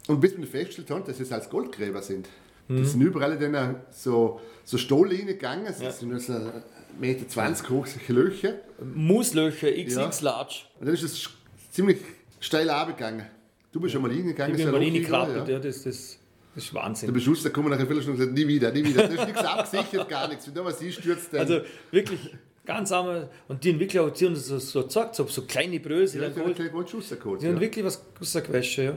Und 0.06 0.20
bis 0.20 0.36
wir 0.36 0.46
festgestellt 0.46 0.90
haben, 0.90 1.04
dass 1.04 1.18
es 1.20 1.32
als 1.32 1.48
Goldgräber 1.50 2.02
sind. 2.02 2.28
Das 2.68 2.92
sind 2.92 3.00
überall 3.00 3.36
dann 3.36 3.80
so, 3.90 4.40
so 4.64 4.78
Stollen 4.78 5.26
gegangen, 5.26 5.64
das 5.66 5.98
sind 5.98 6.08
nur 6.10 6.20
so 6.20 6.34
1,20 6.34 6.52
Meter 7.00 7.68
hoch, 7.70 7.86
solche 7.86 8.12
Löcher. 8.12 8.54
Mooslöcher, 8.94 9.72
XX 9.72 10.20
Large. 10.20 10.54
Und 10.78 10.86
dann 10.86 10.94
ist 10.94 11.04
sch- 11.04 11.30
ziemlich 11.72 11.98
steil 12.40 12.68
abgegangen. 12.70 13.26
Du 13.72 13.80
bist 13.80 13.92
schon 13.92 14.02
mal 14.02 14.10
hingegangen, 14.10 14.56
Ich 14.56 14.64
bin 14.64 14.72
mal 14.72 14.80
reingekrabbelt, 14.80 15.46
ja. 15.48 15.54
ja, 15.54 15.58
das, 15.60 15.84
das, 15.84 16.18
das 16.54 16.64
ist 16.64 16.74
Wahnsinn. 16.74 17.06
Der 17.06 17.12
Beschuss, 17.12 17.42
da 17.42 17.50
kommen 17.50 17.68
nach 17.68 17.76
einer 17.76 17.86
Viertelstunde 17.86 18.24
und 18.24 18.34
gesagt, 18.34 18.38
nie 18.38 18.48
wieder, 18.48 18.72
nie 18.72 18.84
wieder. 18.84 19.06
Da 19.06 19.14
ist 19.14 19.26
nichts 19.26 19.44
abgesichert, 19.44 20.08
gar 20.08 20.28
nichts. 20.28 20.46
Wenn 20.46 20.54
da 20.54 20.64
was 20.64 20.80
einstürzt, 20.80 21.32
dann... 21.32 21.40
Also 21.40 21.60
wirklich 21.92 22.34
ganz 22.64 22.90
arme. 22.90 23.28
Und 23.46 23.62
die 23.62 23.70
Entwickler 23.70 24.02
haben 24.02 24.26
uns 24.26 24.46
so, 24.46 24.58
so 24.58 24.84
gesagt, 24.84 25.14
so, 25.14 25.26
so 25.26 25.42
kleine 25.42 25.78
Brösel. 25.78 26.22
ja, 26.22 26.28
Ja, 26.28 26.34
hat 26.34 26.44
einen 26.44 26.54
kleinen 26.54 26.88
Schuss 26.88 27.10
geholt, 27.10 27.42
die 27.42 27.46
haben 27.46 27.54
ja. 27.54 27.60
wirklich 27.60 27.84
was 27.84 28.02
rausgewaschen. 28.20 28.84
Ja. 28.84 28.94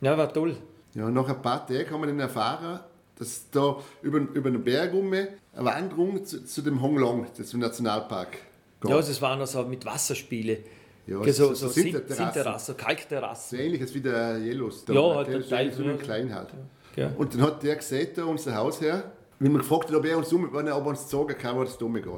ja, 0.00 0.18
war 0.18 0.32
toll. 0.32 0.56
Ja, 0.94 1.10
nach 1.10 1.28
ein 1.28 1.42
paar 1.42 1.66
Tagen 1.66 1.90
haben 1.90 2.00
wir 2.02 2.06
dann 2.08 2.20
erfahren, 2.20 2.80
dass 3.18 3.50
da 3.50 3.76
über, 4.02 4.18
über 4.18 4.50
den 4.50 4.62
Berg 4.62 4.92
rum 4.92 5.12
eine 5.12 5.28
Wanderung 5.54 6.24
zu, 6.24 6.44
zu 6.44 6.62
dem 6.62 6.80
Honglong, 6.80 7.26
ein 7.26 7.58
Nationalpark, 7.60 8.32
geht. 8.80 8.90
Ja, 8.90 8.96
das 8.96 9.22
waren 9.22 9.40
also 9.40 9.64
mit 9.64 9.84
Wasserspiele. 9.84 10.58
Ja, 11.06 11.22
Ja, 11.22 11.32
so, 11.32 11.48
so- 11.48 11.54
so, 11.54 11.66
so 11.66 11.68
Sin- 11.68 11.82
Sinterterrassen. 11.84 12.32
Sinterrasse, 12.34 12.74
Kalkterrasse. 12.74 13.56
so 13.56 13.62
ähnliches 13.62 13.94
wie 13.94 14.00
der 14.00 14.38
Yellowstone. 14.38 14.98
Ja, 14.98 15.14
halt 15.16 15.28
der 15.28 15.38
ist 15.38 15.50
Teil, 15.50 15.72
so 15.72 15.82
nur 15.82 15.92
ja. 15.92 15.96
klein 15.98 16.34
halt. 16.34 16.48
Ja. 16.96 17.10
Und 17.18 17.34
dann 17.34 17.42
hat 17.42 17.62
der 17.62 17.78
da 18.14 18.24
unser 18.24 18.54
Hausherr, 18.54 19.12
wenn 19.38 19.52
wir 19.52 19.58
gefragt 19.58 19.88
hat, 19.90 19.96
ob 19.96 20.04
er 20.06 20.16
uns 20.16 20.32
um, 20.32 20.48
wenn 20.52 20.66
er 20.66 20.76
ob 20.76 20.84
er 20.84 20.90
uns 20.90 21.10
sagen 21.10 21.36
kann, 21.36 21.56
wo 21.56 21.64
das 21.64 21.76
dumme 21.76 22.00
geht. 22.00 22.12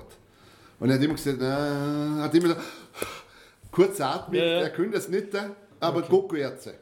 Und 0.78 0.90
er 0.90 0.96
hat 0.96 1.02
immer 1.02 1.14
gesagt, 1.14 1.38
na, 1.40 2.22
hat 2.22 2.34
immer 2.34 2.48
so 2.50 2.54
kurz 3.70 4.00
atmet, 4.00 4.40
Ja, 4.40 4.46
ja. 4.46 4.60
er 4.62 4.70
könnte 4.70 4.92
das 4.92 5.08
nicht, 5.08 5.28
aber 5.80 5.98
okay. 5.98 6.08
Coco-Erze. 6.08 6.74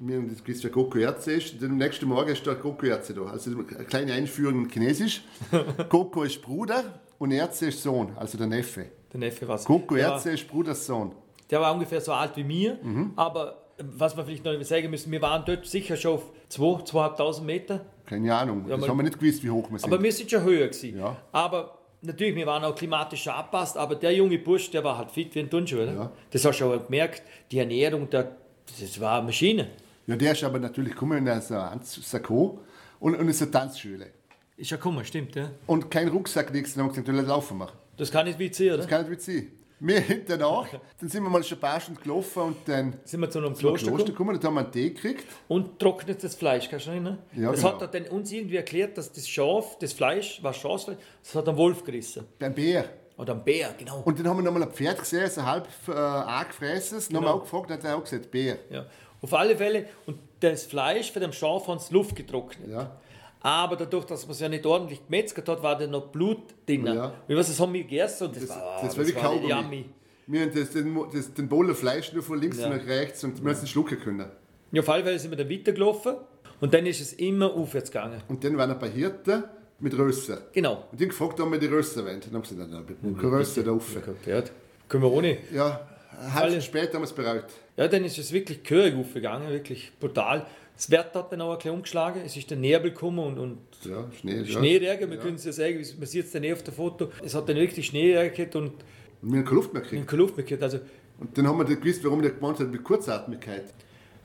Wir 0.00 0.16
haben 0.16 0.28
das 0.28 0.44
gewusst, 0.44 0.62
wer 0.62 0.70
Coco-Erze 0.70 1.32
ist. 1.32 1.54
Und 1.54 1.64
am 1.70 1.76
nächsten 1.78 2.06
Morgen 2.06 2.30
ist 2.30 2.46
da 2.46 2.54
Coco-Erze 2.54 3.14
da. 3.14 3.22
Also 3.22 3.50
eine 3.50 3.64
kleine 3.64 4.12
Einführung 4.12 4.64
in 4.64 4.68
Chinesisch. 4.70 5.24
Coco 5.88 6.22
ist 6.22 6.40
Bruder 6.40 7.00
und 7.18 7.32
Erze 7.32 7.66
ist 7.68 7.82
Sohn, 7.82 8.12
also 8.16 8.38
der 8.38 8.46
Neffe. 8.46 8.86
Der 9.12 9.18
Neffe 9.20 9.48
war 9.48 9.58
Coco 9.58 9.96
der, 9.96 10.06
war- 10.06 10.12
Erze 10.14 10.30
ist 10.32 10.46
Bruders 10.46 10.86
Sohn. 10.86 11.12
Der 11.50 11.60
war 11.60 11.72
ungefähr 11.72 12.00
so 12.00 12.12
alt 12.12 12.36
wie 12.36 12.44
mir, 12.44 12.78
Mhm. 12.82 13.12
aber 13.16 13.64
was 13.78 14.16
wir 14.16 14.24
vielleicht 14.24 14.44
noch 14.44 14.60
sagen 14.62 14.90
müssen, 14.90 15.12
wir 15.12 15.22
waren 15.22 15.44
dort 15.46 15.64
sicher 15.66 15.96
schon 15.96 16.14
auf 16.14 16.22
2.000, 16.50 16.84
2.500 16.88 17.42
Meter. 17.42 17.80
Keine 18.06 18.34
Ahnung. 18.34 18.64
Ja, 18.66 18.70
das 18.76 18.80
mal- 18.80 18.88
haben 18.88 18.96
wir 18.98 19.02
nicht 19.04 19.18
gewusst, 19.20 19.42
wie 19.44 19.50
hoch 19.50 19.70
wir 19.70 19.78
sind. 19.78 19.92
Aber 19.92 20.02
wir 20.02 20.12
sind 20.12 20.30
schon 20.30 20.42
höher 20.42 20.66
gewesen. 20.68 20.98
Ja. 20.98 21.16
Aber 21.32 21.78
natürlich, 22.02 22.34
wir 22.34 22.46
waren 22.46 22.64
auch 22.64 22.74
klimatisch 22.74 23.22
schon 23.22 23.34
angepasst, 23.34 23.76
aber 23.76 23.94
der 23.94 24.12
junge 24.14 24.38
Bursch, 24.38 24.70
der 24.70 24.82
war 24.82 24.98
halt 24.98 25.10
fit 25.12 25.32
wie 25.34 25.40
ein 25.40 25.50
Turnschuh? 25.50 25.78
Ja. 25.78 26.10
Das 26.30 26.44
hast 26.44 26.58
du 26.60 26.64
schon 26.64 26.84
gemerkt, 26.86 27.22
die 27.52 27.58
Ernährung, 27.58 28.10
der, 28.10 28.32
das 28.80 29.00
war 29.00 29.18
eine 29.18 29.26
Maschine. 29.26 29.68
ja, 30.06 30.16
der 30.16 30.32
ist 30.32 30.42
aber 30.42 30.58
natürlich 30.58 30.92
gekommen 30.94 31.24
in 31.26 31.40
so 31.40 31.54
ein 31.54 31.80
Sakko 31.82 32.58
und, 32.98 33.14
und 33.14 33.28
in 33.28 33.34
eine 33.36 33.50
Tanzschule. 33.50 34.06
Ist 34.56 34.70
ja 34.72 34.76
gekommen, 34.76 35.04
stimmt, 35.04 35.36
ja. 35.36 35.50
Und 35.68 35.88
kein 35.88 36.08
Rucksack, 36.08 36.52
nichts. 36.52 36.74
Dann 36.74 36.82
haben 36.84 36.96
wir 36.96 37.02
gesagt, 37.02 37.16
du, 37.16 37.28
laufen 37.28 37.58
machen. 37.58 37.78
Das 37.96 38.10
kann 38.10 38.26
nicht 38.26 38.40
Witz 38.40 38.58
sein, 38.58 38.68
oder? 38.68 38.78
Das 38.78 38.88
kann 38.88 39.02
nicht 39.08 39.10
mit 39.10 39.22
Wir 39.80 40.02
danach, 40.26 40.66
dann 40.98 41.08
sind 41.08 41.22
wir 41.22 41.30
mal 41.30 41.42
schon 41.44 41.58
ein 41.58 41.60
paar 41.60 41.80
Stunden 41.80 42.02
gelaufen 42.02 42.42
und 42.42 42.56
dann 42.66 42.94
Sind 43.04 43.20
wir 43.20 43.30
zu 43.30 43.38
einem 43.38 43.54
Kloster, 43.54 43.86
Kloster 43.86 44.10
gekommen 44.10 44.34
dann 44.34 44.42
haben 44.48 44.54
wir 44.54 44.60
einen 44.62 44.72
Tee 44.72 44.90
gekriegt. 44.90 45.24
und 45.46 45.78
trocknetes 45.78 46.34
Fleisch, 46.34 46.68
kannst 46.68 46.86
du 46.86 46.90
erinnern? 46.90 47.18
Ja, 47.36 47.52
das 47.52 47.60
genau. 47.60 47.80
hat 47.80 47.94
dann 47.94 48.04
uns 48.06 48.32
irgendwie 48.32 48.56
erklärt, 48.56 48.98
dass 48.98 49.12
das 49.12 49.28
Schaf, 49.28 49.78
das 49.78 49.92
Fleisch, 49.92 50.42
war 50.42 50.52
Schafsfleisch, 50.52 50.98
das 51.22 51.34
hat 51.34 51.48
ein 51.48 51.56
Wolf 51.56 51.84
gerissen. 51.84 52.24
Beim 52.38 52.54
Bär. 52.54 52.86
Oder 53.16 53.34
ein 53.34 53.42
Bär, 53.44 53.74
genau. 53.76 54.02
Und 54.04 54.18
dann 54.18 54.28
haben 54.28 54.38
wir 54.38 54.42
nochmal 54.44 54.62
ein 54.62 54.70
Pferd 54.72 54.98
gesehen, 54.98 55.28
so 55.30 55.44
halb 55.44 55.66
äh, 55.88 55.92
angefressen. 55.92 56.98
Dann 56.98 57.06
haben 57.06 57.12
wir 57.12 57.20
Genau. 57.20 57.32
auch 57.34 57.42
gefragt, 57.42 57.70
dann 57.70 57.78
hat 57.78 57.84
er 57.84 57.96
auch 57.96 58.02
gesagt, 58.04 58.30
Bär. 58.30 58.58
Ja. 58.70 58.86
Auf 59.20 59.34
alle 59.34 59.56
Fälle, 59.56 59.86
und 60.06 60.18
das 60.40 60.64
Fleisch 60.64 61.10
von 61.12 61.22
dem 61.22 61.32
Schaf 61.32 61.66
haben 61.66 61.80
sie 61.80 61.92
Luft 61.92 62.14
getrocknet. 62.14 62.68
Ja. 62.70 62.96
Aber 63.40 63.76
dadurch, 63.76 64.04
dass 64.06 64.22
man 64.26 64.32
es 64.32 64.40
ja 64.40 64.48
nicht 64.48 64.66
ordentlich 64.66 65.04
gemetzelt 65.06 65.48
hat, 65.48 65.62
war 65.62 65.78
da 65.78 65.86
noch 65.86 66.08
Blut 66.08 66.42
drin. 66.66 66.86
Ja. 66.86 67.12
Ich 67.28 67.36
weiß, 67.36 67.46
das 67.48 67.60
haben 67.60 67.72
wir 67.72 67.82
gegessen 67.82 68.26
und 68.28 68.36
das, 68.36 68.46
Das, 68.46 68.56
war, 68.56 68.80
das 68.82 68.98
war 68.98 69.06
wie 69.06 69.12
Kaugummi. 69.12 69.48
yummy. 69.50 69.84
Wir 70.26 70.40
haben 70.42 70.52
das, 70.54 70.70
den, 70.70 70.98
das, 71.12 71.32
den 71.34 71.48
Boller 71.48 71.74
Fleisch 71.74 72.12
nur 72.12 72.22
von 72.22 72.38
links 72.40 72.58
Ja. 72.58 72.68
nach 72.68 72.84
rechts 72.86 73.22
und 73.24 73.36
wir 73.38 73.44
haben 73.44 73.50
es 73.56 73.62
nicht 73.62 73.70
schlucken 73.70 73.98
können. 74.00 74.28
Ja, 74.72 74.82
auf 74.82 74.88
alle 74.88 75.02
Fälle 75.04 75.18
sind 75.18 75.30
wir 75.30 75.38
dann 75.38 75.48
weitergelaufen 75.50 76.16
und 76.60 76.74
dann 76.74 76.84
ist 76.84 77.00
es 77.00 77.12
immer 77.14 77.54
aufwärts 77.54 77.90
gegangen. 77.90 78.20
Und 78.28 78.42
dann 78.44 78.56
waren 78.58 78.70
ein 78.70 78.78
paar 78.78 78.88
Hirten 78.90 79.44
mit 79.78 79.96
Rösser. 79.96 80.42
Genau. 80.52 80.84
Und 80.90 80.98
die 81.00 81.04
haben 81.04 81.10
gefragt, 81.10 81.40
ob 81.40 81.50
wir 81.52 81.58
die 81.58 81.66
Rösser 81.66 82.04
wollen. 82.04 82.20
Dann 82.20 82.34
haben 82.34 82.44
sie 82.44 82.56
gesagt, 82.56 82.72
nein, 82.72 82.84
nein, 83.00 83.16
keine 83.16 83.32
Rösser 83.32 83.62
da 83.62 83.70
rauf. 83.70 83.96
Ja, 84.26 84.42
können 84.88 85.02
wir 85.04 85.12
ohne. 85.12 85.38
Ja, 85.54 85.88
eine 86.20 86.34
halbe 86.34 86.48
Stunde 86.50 86.62
später 86.66 86.94
haben 86.94 87.02
wir 87.02 87.04
es 87.04 87.12
bereut. 87.12 87.44
Ja, 87.76 87.86
dann 87.88 88.04
ist 88.04 88.18
es 88.18 88.32
wirklich 88.32 88.62
gehörig 88.64 88.96
aufgegangen, 88.96 89.48
wirklich 89.50 89.92
brutal. 90.00 90.44
Das 90.78 90.90
Wetter 90.92 91.18
hat 91.18 91.32
dann 91.32 91.40
auch 91.40 91.50
ein 91.52 91.56
bisschen 91.58 91.74
umgeschlagen. 91.74 92.22
Es 92.24 92.36
ist 92.36 92.48
der 92.50 92.56
Nebel 92.56 92.92
gekommen 92.92 93.18
und, 93.18 93.38
und 93.38 93.58
Ja, 93.84 94.04
Schnee. 94.20 94.36
Ja. 94.38 94.44
Schneeregen, 94.44 95.10
wir 95.10 95.16
Ja. 95.16 95.22
können 95.22 95.34
es 95.34 95.44
ja 95.44 95.52
sagen, 95.52 95.84
man 95.98 96.06
sieht 96.06 96.26
es 96.26 96.30
dann 96.32 96.44
eh 96.44 96.52
auf 96.52 96.62
dem 96.62 96.72
Foto. 96.72 97.10
Es 97.22 97.34
hat 97.34 97.48
dann 97.48 97.56
wirklich 97.56 97.86
Schneeregen 97.86 98.34
gehabt 98.34 98.54
und 98.56 98.72
Und 99.20 99.32
wir 99.32 99.38
haben 99.38 99.44
keine 99.44 99.56
Luft 99.56 99.72
mehr 99.74 99.82
gekriegt. 99.82 100.06
keine 100.06 100.22
Luft 100.22 100.36
mehr 100.36 100.46
gehabt. 100.46 100.62
Also, 100.62 100.78
Und 101.18 101.36
dann 101.36 101.48
haben 101.48 101.58
wir 101.58 101.64
dann 101.64 101.80
gewusst, 101.80 102.04
warum 102.04 102.22
der 102.22 102.30
gemeint 102.30 102.60
hat 102.60 102.70
mit 102.70 102.84
Kurzatmigkeit. 102.84 103.64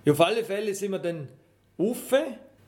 Ja, 0.06 0.14
auf 0.14 0.22
alle 0.22 0.44
Fälle 0.44 0.76
sind 0.76 0.92
wir 0.92 1.00
dann 1.00 1.28
rauf 1.80 2.14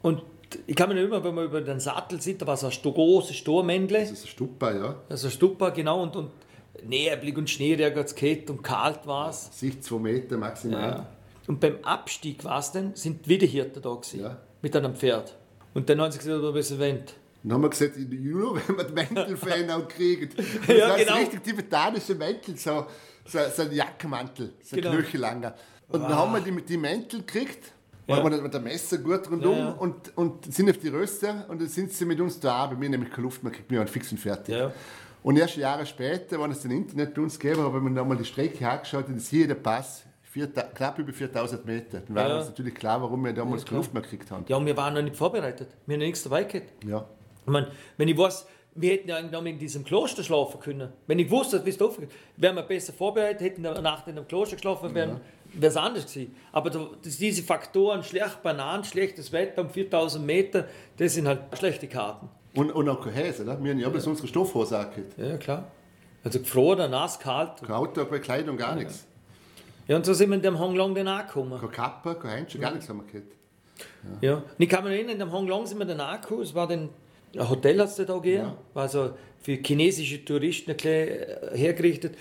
und 0.01 0.23
ich 0.67 0.75
kann 0.75 0.89
mich 0.89 0.97
noch 0.97 1.05
immer, 1.05 1.23
wenn 1.23 1.35
wir 1.35 1.43
über 1.43 1.61
den 1.61 1.79
Sattel 1.79 2.19
sind, 2.21 2.41
da 2.41 2.47
war 2.47 2.57
so 2.57 2.67
ein 2.67 2.73
großes 2.93 3.35
Stormändle, 3.35 3.99
Das 3.99 4.11
ist 4.11 4.23
ein 4.25 4.27
Stupper, 4.29 4.75
ja. 4.75 4.95
also 5.09 5.27
ein 5.27 5.31
Stupper, 5.31 5.71
genau, 5.71 6.01
und, 6.01 6.15
und 6.15 6.29
neblig 6.83 7.37
und 7.37 7.49
Schneeregen 7.49 7.99
hat's 7.99 8.15
gehabt 8.15 8.49
und 8.49 8.63
kalt 8.63 9.05
war 9.05 9.29
es. 9.29 9.49
Sicht 9.59 9.83
zwei 9.83 9.99
Meter 9.99 10.37
maximal. 10.37 10.89
Ja. 10.89 11.14
Und 11.47 11.59
beim 11.59 11.77
Abstieg 11.83 12.43
war's 12.43 12.71
dann, 12.71 12.95
sind 12.95 13.27
wieder 13.27 13.45
Hirten 13.47 13.81
da 13.81 13.93
gewesen, 13.93 14.21
Ja. 14.21 14.37
mit 14.61 14.75
einem 14.75 14.95
Pferd. 14.95 15.35
Und 15.73 15.89
dann 15.89 16.01
haben 16.01 16.11
sie 16.11 16.17
gesagt, 16.19 16.43
ob 16.43 16.55
es 16.55 16.71
erwähnt. 16.71 17.13
Dann 17.43 17.53
haben 17.53 17.61
wir 17.61 17.69
gesagt, 17.69 17.97
in 17.97 18.11
Juni, 18.11 18.59
wenn 18.67 18.77
wir 18.77 18.83
die 18.85 18.93
Mäntelfan 18.93 19.69
auch 19.69 19.87
kriegen. 19.87 20.29
Das 20.67 20.77
Ja, 20.77 20.89
war 20.89 20.97
genau. 20.97 21.13
richtig 21.17 21.43
tibetanische 21.43 22.15
Mäntel, 22.15 22.57
so, 22.57 22.85
so, 23.25 23.39
so 23.55 23.61
ein 23.61 23.71
Jackenmantel, 23.71 24.53
so 24.63 24.75
ein 24.75 24.81
Genau. 24.81 24.95
knöchellanger. 24.95 25.53
Und 25.89 26.01
dann 26.01 26.15
haben 26.15 26.33
wir 26.33 26.41
die, 26.41 26.61
die 26.63 26.77
Mäntel 26.77 27.19
gekriegt, 27.19 27.71
Ja. 28.07 28.15
haben 28.17 28.31
wir 28.31 28.41
mit 28.41 28.53
dem 28.53 28.63
Messer 28.63 28.97
gut 28.97 29.29
rundum 29.29 29.51
Ja, 29.51 29.57
ja. 29.59 29.69
Und, 29.73 30.17
und 30.17 30.51
sind 30.51 30.67
auf 30.69 30.77
die 30.79 30.87
Röster 30.87 31.45
und 31.47 31.61
dann 31.61 31.67
sind 31.67 31.91
sie 31.93 32.05
mit 32.05 32.19
uns 32.19 32.39
da, 32.39 32.65
bei 32.65 32.75
mir 32.75 32.89
nämlich 32.89 33.11
keine 33.11 33.23
Luft 33.23 33.43
mehr 33.43 33.51
gekriegt, 33.51 33.69
wir 33.69 33.77
waren 33.79 33.87
fix 33.87 34.11
und 34.11 34.17
fertig. 34.17 34.55
Ja. 34.55 34.71
Und 35.21 35.37
erst 35.37 35.57
Jahre 35.57 35.85
später, 35.85 36.39
wenn 36.41 36.51
es 36.51 36.61
den 36.61 36.71
Internet 36.71 37.13
bei 37.13 37.21
uns 37.21 37.37
gegeben 37.37 37.63
hat, 37.63 37.71
haben 37.73 37.83
wir 37.83 37.89
nochmal 37.91 38.17
die 38.17 38.25
Strecke 38.25 38.67
angeschaut 38.67 39.07
und 39.07 39.19
hier 39.21 39.47
der 39.47 39.55
Pass, 39.55 40.03
vier, 40.35 40.47
knapp 40.47 40.99
über 40.99 41.13
4000 41.13 41.65
Meter. 41.65 42.01
Dann 42.01 42.13
war 42.15 42.27
Ja. 42.27 42.37
uns 42.39 42.47
natürlich 42.47 42.75
klar, 42.75 43.01
warum 43.01 43.23
wir 43.23 43.31
damals 43.31 43.63
keine 43.63 43.77
Luft 43.77 43.93
mehr 43.93 44.03
gekriegt 44.03 44.29
haben. 44.29 44.43
Ja, 44.49 44.57
und 44.57 44.65
wir 44.65 44.75
waren 44.75 44.93
noch 44.93 45.01
nicht 45.01 45.15
vorbereitet. 45.15 45.69
Wir 45.85 45.93
haben 45.95 46.01
nichts 46.01 46.23
dabei 46.23 46.43
gehabt. 46.43 46.83
Ja. 46.85 47.05
Ich 47.45 47.51
meine, 47.51 47.71
wenn 47.95 48.09
ich 48.09 48.17
weiß, 48.17 48.45
wir 48.77 48.91
hätten 48.91 49.07
ja 49.07 49.15
eigentlich 49.15 49.31
noch 49.31 49.45
in 49.45 49.57
diesem 49.57 49.85
Kloster 49.85 50.23
schlafen 50.23 50.59
können. 50.59 50.89
Wenn 51.07 51.19
ich 51.19 51.27
gewusst 51.29 51.53
hätte, 51.53 51.65
wie 51.65 51.69
es 51.69 51.77
da 51.77 51.87
wären 52.35 52.55
wir 52.55 52.63
besser 52.63 52.91
vorbereitet, 52.91 53.39
hätten 53.41 53.65
eine 53.65 53.81
Nacht 53.81 54.09
in 54.09 54.17
einem 54.17 54.27
Kloster 54.27 54.57
geschlafen, 54.57 54.93
wäre 54.93 55.21
es 55.61 55.77
anders 55.77 56.05
gewesen. 56.13 56.35
Aber 56.51 56.69
da, 56.69 56.85
diese 57.01 57.41
Faktoren, 57.43 58.03
schlecht 58.03 58.43
Bananen, 58.43 58.83
schlechtes 58.83 59.31
Wetter 59.31 59.61
um 59.61 59.69
4000 59.69 60.25
Meter, 60.25 60.67
das 60.97 61.13
sind 61.13 61.27
halt 61.29 61.43
schlechte 61.57 61.87
Karten. 61.87 62.27
Und, 62.55 62.71
und 62.71 62.89
auch 62.89 63.01
kein 63.01 63.13
Häse, 63.13 63.45
ne? 63.45 63.57
wir 63.61 63.71
haben 63.71 63.79
ja 63.79 63.87
bloß 63.87 64.07
unsere 64.07 64.27
Stoffhose 64.27 64.77
angehört. 64.77 65.13
Ja, 65.17 65.37
klar. 65.37 65.71
Also 66.25 66.39
gefroren, 66.39 66.91
nass, 66.91 67.19
kalt. 67.19 67.61
Keine 67.65 68.19
Kleidung, 68.19 68.57
gar 68.57 68.75
nichts. 68.75 69.05
Ja, 69.87 69.95
und 69.95 70.05
so 70.05 70.13
sind 70.13 70.29
wir 70.29 70.35
in 70.35 70.41
dem 70.41 70.59
Hong 70.59 70.75
Long 70.75 70.95
dann 70.95 71.07
angekommen. 71.07 71.59
Keine 71.59 71.71
Kappe, 71.71 72.15
kein 72.15 72.39
Handschuh, 72.39 72.59
gar 72.59 72.71
nichts 72.71 72.89
haben 72.89 72.97
wir 72.97 73.11
gehabt. 73.11 73.35
Ja. 74.21 74.35
Und 74.35 74.43
ich 74.57 74.69
kann 74.69 74.83
mich 74.83 74.93
erinnern, 74.93 75.13
in 75.13 75.19
dem 75.19 75.31
Hong 75.31 75.47
Long 75.47 75.65
sind 75.65 75.77
wir 75.77 75.85
dann 75.85 75.99
angekommen. 75.99 76.41
Es 76.41 76.55
war 76.55 76.67
dann, 76.67 76.89
ein 77.35 77.49
Hotel 77.49 77.79
hat 77.79 77.89
es 77.89 77.95
da 77.95 78.03
gegeben. 78.03 78.45
Ja. 78.45 78.57
War 78.73 78.89
so 78.89 79.11
für 79.41 79.53
chinesische 79.53 80.23
Touristen 80.25 80.71
ein 80.71 80.77
äh, 80.79 81.51
hergerichtet. 81.53 82.17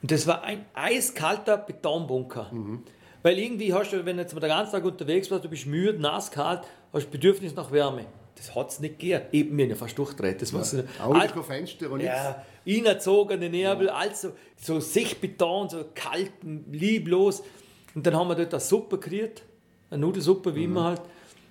Und 0.00 0.10
das 0.10 0.26
war 0.26 0.42
ein 0.42 0.64
eiskalter 0.74 1.58
Betonbunker. 1.58 2.50
Mhm. 2.50 2.82
Weil 3.22 3.38
irgendwie 3.38 3.72
hast 3.72 3.92
du, 3.92 4.04
wenn 4.04 4.16
du 4.16 4.22
jetzt 4.22 4.34
mal 4.34 4.40
den 4.40 4.48
ganzen 4.48 4.72
Tag 4.72 4.84
unterwegs 4.84 5.30
warst, 5.30 5.44
du 5.44 5.48
bist 5.48 5.66
müde, 5.66 6.00
nass, 6.00 6.30
kalt, 6.30 6.62
hast 6.92 7.10
Bedürfnis 7.10 7.54
nach 7.54 7.70
Wärme. 7.70 8.06
Das 8.36 8.54
hat 8.54 8.70
es 8.70 8.80
nicht 8.80 8.98
gegeben. 8.98 9.24
Eben 9.32 9.56
mir 9.56 9.76
fast 9.76 9.96
durchdreht. 9.98 10.42
Das 10.42 10.52
war's 10.52 10.72
nicht. 10.72 10.88
Auch 11.00 11.14
Alt- 11.14 11.32
kein 11.34 11.44
Fenster 11.44 11.90
und 11.90 11.98
nichts. 11.98 12.12
ja, 12.14 12.44
inerzogene 12.64 13.48
Nebel, 13.48 13.88
also 13.88 14.32
so 14.60 14.80
Sichtbeton, 14.80 15.68
so 15.68 15.84
kalt, 15.94 16.32
lieblos. 16.70 17.42
Und 17.94 18.06
dann 18.06 18.16
haben 18.16 18.28
wir 18.28 18.34
dort 18.34 18.52
eine 18.54 18.60
Suppe 18.60 18.98
gekriegt, 18.98 19.42
eine 19.90 20.00
Nudelsuppe, 20.00 20.54
wie 20.54 20.64
immer 20.64 20.84
halt. 20.84 21.02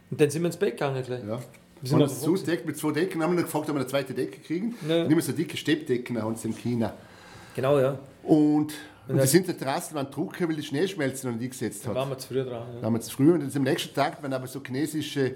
Und 0.10 0.20
dann 0.20 0.30
sind 0.30 0.42
wir 0.42 0.48
ins 0.48 0.58
Bett 0.58 0.72
gegangen 0.72 1.02
gleich. 1.04 1.24
Mhm. 1.24 1.30
Ja. 1.30 1.38
sind 1.84 1.94
Und 1.94 2.00
wir 2.00 2.08
das 2.08 2.22
zudeckt 2.22 2.66
mit 2.66 2.78
zwei 2.78 2.92
Decken, 2.92 3.24
haben 3.24 3.36
wir 3.38 3.44
gefragt, 3.44 3.70
ob 3.70 3.76
wir 3.76 3.80
eine 3.82 3.88
zweite 3.88 4.14
Decke 4.14 4.40
kriegen. 4.42 4.76
Ja. 4.88 5.04
Und 5.04 5.12
immer 5.12 5.22
so 5.22 5.32
dicke 5.32 5.56
Steppdecken 5.56 6.22
haben 6.22 6.36
sie 6.36 6.50
in 6.50 6.56
China. 6.58 6.94
Genau, 7.56 7.80
ja. 7.80 7.98
Und, 8.24 8.38
und 8.38 8.72
die 9.10 9.16
das- 9.18 9.32
sind 9.32 9.48
der 9.48 9.58
Terrassen 9.58 9.96
waren 9.96 10.12
trocken, 10.12 10.48
weil 10.50 10.56
die 10.56 10.64
Schneeschmelze 10.64 11.28
noch 11.28 11.34
nicht 11.36 11.44
eingesetzt 11.44 11.86
Da 11.86 11.90
hat. 11.90 11.96
waren 11.96 12.10
wir 12.10 12.18
zu 12.18 12.28
früh 12.28 12.44
dran. 12.44 12.68
Da 12.74 12.80
Ja. 12.80 12.84
haben 12.86 12.94
wir 12.94 13.02
zu 13.02 13.12
früh 13.12 13.32
und 13.34 13.42
jetzt 13.44 13.56
am 13.56 13.64
nächsten 13.64 13.94
Tag 13.94 14.22
waren 14.22 14.34
aber 14.34 14.48
so 14.48 14.62
chinesische 14.66 15.34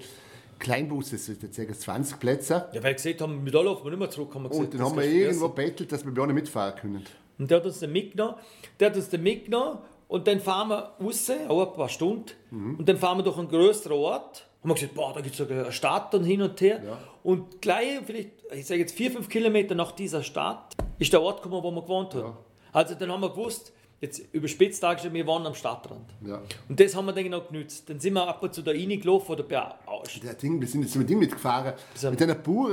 Kleinbusse, 0.58 1.18
so 1.18 1.32
jetzt 1.32 1.54
sagen 1.54 1.74
20 1.74 2.18
Plätze. 2.18 2.54
ja, 2.72 2.74
weil 2.74 2.82
wir 2.84 2.94
gesehen 2.94 3.20
haben, 3.20 3.44
mit 3.44 3.52
laufen 3.52 3.84
wir 3.84 3.90
nicht 3.90 3.98
mehr 3.98 4.10
zurück. 4.10 4.34
Haben 4.34 4.44
wir 4.44 4.50
Und 4.52 4.72
dann 4.72 4.80
das 4.80 4.90
haben 4.90 4.96
wir 4.98 5.04
du 5.04 5.10
irgendwo 5.10 5.48
bettelt, 5.48 5.92
dass 5.92 6.04
wir 6.04 6.12
bei 6.12 6.26
nicht 6.26 6.34
mitfahren 6.34 6.74
können. 6.80 7.04
Und 7.38 7.50
der 7.50 7.58
hat 7.58 7.66
uns 7.66 7.80
dann 7.80 7.92
mitgenommen. 7.92 8.36
Der 8.80 8.90
hat 8.90 8.96
uns 8.96 9.08
dann 9.08 9.22
mitgenommen 9.22 9.78
und 10.08 10.26
dann 10.26 10.40
fahren 10.40 10.68
wir 10.68 10.92
raus, 11.00 11.30
auch 11.48 11.68
ein 11.68 11.72
paar 11.74 11.88
Stunden. 11.88 12.30
Mhm. 12.50 12.76
Und 12.76 12.88
dann 12.88 12.96
fahren 12.96 13.18
wir 13.18 13.24
durch 13.24 13.38
einen 13.38 13.48
größeren 13.48 13.96
Ort. 13.96 14.46
Haben 14.62 14.70
wir 14.70 14.74
gesagt, 14.74 14.94
boah, 14.94 15.12
da 15.12 15.20
gibt 15.20 15.38
es 15.38 15.50
eine 15.50 15.70
Stadt 15.72 16.14
und 16.14 16.24
hin 16.24 16.42
und 16.42 16.60
her. 16.60 16.82
Ja. 16.84 16.98
Und 17.22 17.60
gleich, 17.60 18.00
vielleicht, 18.04 18.30
ich 18.52 18.66
sage 18.66 18.80
jetzt 18.80 18.96
vier, 18.96 19.10
fünf 19.10 19.28
Kilometer 19.28 19.74
nach 19.74 19.92
dieser 19.92 20.22
Stadt, 20.22 20.74
ist 20.98 21.12
der 21.12 21.22
Ort 21.22 21.42
gekommen, 21.42 21.62
wo 21.62 21.70
wir 21.70 21.82
gewohnt 21.82 22.14
haben. 22.14 22.20
Ja. 22.20 22.38
Also 22.72 22.94
dann 22.94 23.10
haben 23.10 23.20
wir 23.20 23.30
gewusst, 23.30 23.72
jetzt 24.00 24.22
überspitzt 24.32 24.82
dargestellt, 24.82 25.14
wir 25.14 25.26
waren 25.26 25.46
am 25.46 25.54
Stadtrand. 25.54 26.10
Ja. 26.26 26.40
Und 26.68 26.78
das 26.78 26.94
haben 26.94 27.06
wir 27.06 27.12
dann 27.12 27.24
genau 27.24 27.40
genützt. 27.42 27.88
Dann 27.88 27.98
sind 28.00 28.12
wir 28.14 28.26
ab 28.26 28.42
und 28.42 28.52
zu 28.54 28.62
da 28.62 28.70
reingelaufen 28.70 29.34
oder 29.34 29.42
bei 29.44 29.74
Der 30.22 30.34
Ding, 30.34 30.60
wir 30.60 30.68
sind 30.68 30.82
jetzt 30.82 30.96
mit 30.96 31.08
dem 31.08 31.18
mitgefahren, 31.18 31.72
So- 31.94 32.10
mit 32.10 32.20
einer 32.22 32.34
Bauern, 32.34 32.72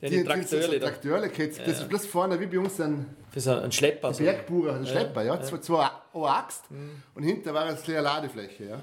Ja, 0.00 0.08
die, 0.08 0.16
die 0.16 0.16
die, 0.16 0.24
Trakteurle 0.24 0.80
da. 0.80 0.86
Trakteurle 0.88 1.28
gehabt. 1.28 1.58
Das 1.66 1.80
ist 1.80 1.88
bloß 1.88 2.06
vorne 2.06 2.40
wie 2.40 2.46
bei 2.46 2.58
uns 2.58 2.80
ein 2.80 3.06
für 3.30 3.40
so 3.40 3.52
einen 3.52 3.70
Schlepper. 3.72 4.12
So. 4.12 4.24
Bergbauer, 4.24 4.74
ein 4.74 4.86
Schlepper, 4.86 5.22
ja. 5.24 5.40
Zwei, 5.42 5.58
zwei 5.58 5.88
eine 6.14 6.26
Axt 6.28 6.64
und 7.14 7.22
hinter 7.22 7.54
war 7.54 7.64
eine 7.64 7.76
kleine 7.76 8.00
Ladefläche, 8.02 8.64
ja. 8.64 8.80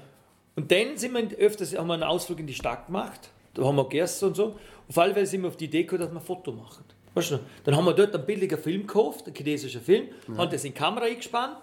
Und 0.56 0.70
dann 0.72 0.96
sind 0.96 1.12
wir 1.14 1.38
öfters 1.38 1.76
haben 1.76 1.86
wir 1.88 1.94
einen 1.94 2.02
Ausflug 2.02 2.40
in 2.40 2.46
die 2.46 2.54
Stadt 2.54 2.86
gemacht. 2.86 3.30
Da 3.54 3.64
haben 3.64 3.76
wir 3.76 3.84
gegessen 3.84 4.28
und 4.28 4.36
so. 4.36 4.58
Auf 4.88 4.98
alle 4.98 5.12
Fälle 5.14 5.26
sind 5.26 5.42
wir 5.42 5.48
auf 5.48 5.56
die 5.56 5.66
Idee 5.66 5.82
gekommen, 5.82 6.00
dass 6.02 6.10
wir 6.10 6.18
ein 6.20 6.24
Foto 6.24 6.52
machen. 6.52 6.84
Weißt 7.14 7.32
du, 7.32 7.40
dann 7.64 7.76
haben 7.76 7.84
wir 7.84 7.92
dort 7.92 8.14
einen 8.14 8.24
billigen 8.24 8.58
Film 8.58 8.86
gekauft, 8.86 9.26
einen 9.26 9.34
chinesischen 9.34 9.80
Film, 9.80 10.08
haben 10.36 10.50
das 10.50 10.64
in 10.64 10.72
die 10.72 10.78
Kamera 10.78 11.04
eingespannt, 11.06 11.58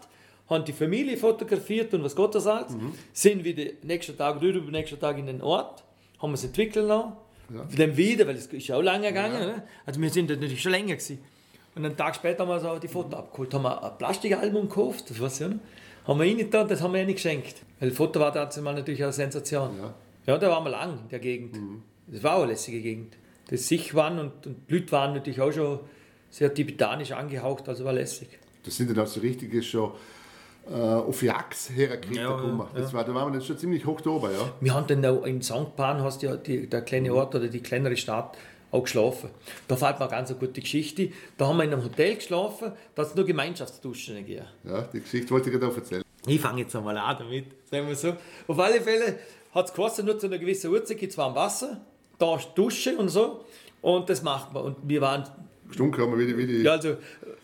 haben 0.49 0.65
die 0.65 0.73
Familie 0.73 1.17
fotografiert 1.17 1.93
und 1.93 2.03
was 2.03 2.15
Gott 2.15 2.36
das 2.36 2.47
alles. 2.47 2.75
Sind 3.13 3.43
wieder 3.43 3.71
nächsten 3.83 4.17
Tag 4.17 4.38
oder 4.38 4.47
übernächsten 4.47 4.99
Tag 4.99 5.17
in 5.17 5.27
den 5.27 5.41
Ort, 5.41 5.83
haben 6.19 6.33
es 6.33 6.43
entwickeln 6.43 6.88
lassen. 6.88 7.13
Dann 7.77 7.95
wieder, 7.95 8.27
weil 8.27 8.36
es 8.36 8.47
ist 8.47 8.67
ja 8.67 8.75
auch 8.75 8.81
lange 8.81 9.07
gegangen. 9.07 9.39
Ne? 9.39 9.63
Also 9.86 10.01
wir 10.01 10.10
sind 10.10 10.29
natürlich 10.29 10.62
schon 10.62 10.71
länger 10.71 10.95
gewesen. 10.95 11.19
Und 11.75 11.86
einen 11.86 11.95
Tag 11.95 12.15
später 12.15 12.39
haben 12.45 12.49
wir 12.49 12.60
so 12.60 12.79
die 12.79 12.88
Foto 12.88 13.15
abgeholt, 13.15 13.53
haben 13.53 13.63
wir 13.63 13.83
ein 13.83 13.97
Plastikalbum 13.97 14.67
gekauft, 14.67 15.10
das 15.10 15.21
weiß 15.21 15.41
ich 15.41 15.47
nicht. 15.47 15.60
Haben 16.05 16.19
wir 16.19 16.25
reingetan, 16.25 16.67
das 16.67 16.81
haben 16.81 16.93
wir 16.93 17.01
ihnen 17.01 17.13
geschenkt. 17.13 17.62
Weil 17.79 17.89
das 17.89 17.97
Foto 17.97 18.19
war 18.19 18.31
damals 18.31 18.57
natürlich 18.57 19.03
eine 19.03 19.13
Sensation. 19.13 19.77
Ja. 19.77 19.93
Ja, 20.25 20.38
da 20.38 20.49
waren 20.49 20.63
wir 20.63 20.71
lang 20.71 20.99
in 21.03 21.10
der 21.10 21.19
Gegend. 21.19 21.57
Das 22.07 22.23
war 22.23 22.36
auch 22.36 22.41
eine 22.41 22.51
lässige 22.51 22.81
Gegend. 22.81 23.15
Das 23.49 23.67
Sichwan 23.67 24.19
und, 24.19 24.45
und 24.45 24.67
Blüt 24.67 24.91
waren 24.91 25.13
natürlich 25.13 25.39
auch 25.39 25.51
schon 25.51 25.79
sehr 26.29 26.53
tibetanisch 26.53 27.12
angehaucht, 27.12 27.69
also 27.69 27.86
war 27.86 27.93
lässig. 27.93 28.27
Das 28.63 28.75
sind 28.75 28.89
dann 28.89 28.99
auch 28.99 29.07
so 29.07 29.21
richtige 29.21 29.63
schon 29.63 29.93
äh, 30.71 30.75
auf 30.75 31.21
Jachs 31.23 31.69
hergekriegt. 31.69 32.17
Ja, 32.17 32.36
gekommen. 32.36 32.67
ja, 32.73 32.80
Das 32.82 32.93
war, 32.93 33.03
da 33.03 33.13
waren 33.13 33.27
wir 33.32 33.39
dann 33.39 33.45
schon 33.45 33.58
ziemlich 33.58 33.86
hoch 33.86 34.01
da 34.01 34.10
oben, 34.12 34.32
ja. 34.32 34.51
Wir 34.60 34.73
haben 34.73 34.88
dann 34.88 35.06
auch 35.06 35.23
in 35.25 35.41
St. 35.41 35.75
Pan, 35.75 36.01
hast 36.01 36.21
ja 36.21 36.36
die, 36.36 36.67
der 36.67 36.82
kleine 36.82 37.13
Ort 37.13 37.36
oder 37.36 37.47
die 37.47 37.62
kleinere 37.62 37.95
Stadt, 37.97 38.38
auch 38.71 38.84
geschlafen. 38.84 39.30
Da 39.67 39.75
fällt 39.77 39.99
mir 39.99 40.06
eine 40.06 40.12
ganz 40.12 40.38
gute 40.38 40.60
Geschichte. 40.62 41.10
Da 41.38 41.47
haben 41.47 41.58
wir 41.58 41.63
in 41.63 41.73
einem 41.73 41.84
Hotel 41.84 42.15
geschlafen, 42.15 42.73
da 42.95 43.01
hat 43.01 43.10
es 43.10 43.15
nur 43.15 43.25
Gemeinschaftsduschen 43.25 44.15
gegeben. 44.17 44.45
ja. 44.65 44.82
Die 44.93 44.99
Geschichte 44.99 45.32
wollte 45.32 45.49
ich 45.49 45.56
dir 45.56 45.60
da 45.62 45.73
erzählen. 45.73 46.03
Ich 46.25 46.41
fange 46.41 46.62
jetzt 46.62 46.75
einmal 46.75 46.97
an 46.97 47.15
damit, 47.19 47.45
sagen 47.71 47.88
wir 47.88 47.95
so. 47.95 48.13
Auf 48.47 48.60
alle 48.60 48.82
Fälle 48.82 49.19
hat 49.53 49.67
es 49.67 49.73
gekostet, 49.73 50.06
nur 50.06 50.19
zu 50.19 50.27
einer 50.27 50.38
gewissen 50.38 50.69
Uhrzeit 50.71 50.97
gibt 50.97 51.13
es 51.13 51.17
warm 51.17 51.34
Wasser, 51.36 51.80
da 52.19 52.36
ist 52.36 52.49
Dusche 52.56 52.97
und 52.97 53.08
so. 53.10 53.45
Und 53.82 54.10
das 54.10 54.21
macht 54.23 54.53
man. 54.53 54.63
Und 54.63 54.75
wir 54.84 54.99
waren, 54.99 55.23
Stunken 55.71 56.01
haben 56.01 56.17
wir 56.17 56.27
wieder, 56.27 56.38
wieder 56.38 56.53
ja 56.53 56.71
also, 56.71 56.97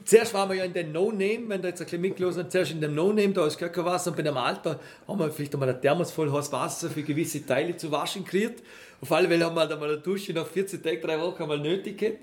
zuerst 0.06 0.34
waren 0.34 0.50
wir 0.50 0.56
ja 0.56 0.64
in 0.64 0.74
den 0.74 0.92
No-Name, 0.92 1.44
wenn 1.48 1.62
da 1.62 1.68
jetzt 1.68 1.82
ein 1.82 1.86
bisschen 1.86 2.02
mitgelesen 2.02 2.44
hat, 2.44 2.52
zuerst 2.52 2.72
in 2.72 2.82
dem 2.82 2.96
No-Name, 2.96 3.34
da 3.34 3.46
ist 3.46 3.58
gar 3.58 3.70
kein 3.70 3.86
Wasser. 3.86 4.12
Und 4.12 4.18
bei 4.18 4.24
dem 4.24 4.38
Alter 4.38 4.80
haben 5.08 5.20
wir 5.20 5.32
vielleicht 5.32 5.54
einmal 5.54 5.70
ein 5.70 5.82
Thermos 5.82 6.12
voll 6.12 6.32
heißes 6.32 6.52
Wasser 6.52 6.90
für 6.90 7.04
gewisse 7.04 7.46
Teile 7.46 7.76
zu 7.76 7.92
waschen 7.92 8.24
gekriegt. 8.24 8.64
Auf 9.02 9.12
alle 9.12 9.28
Fälle 9.28 9.46
haben 9.46 9.56
wir 9.56 9.62
halt 9.62 9.72
einmal 9.72 9.90
eine 9.90 9.98
Dusche 10.00 10.34
nach 10.34 10.48
14 10.48 10.82
Tagen, 10.82 11.02
drei 11.02 11.20
Wochen 11.20 11.44
einmal 11.44 11.60
nötig 11.60 11.98
gehabt. 11.98 12.20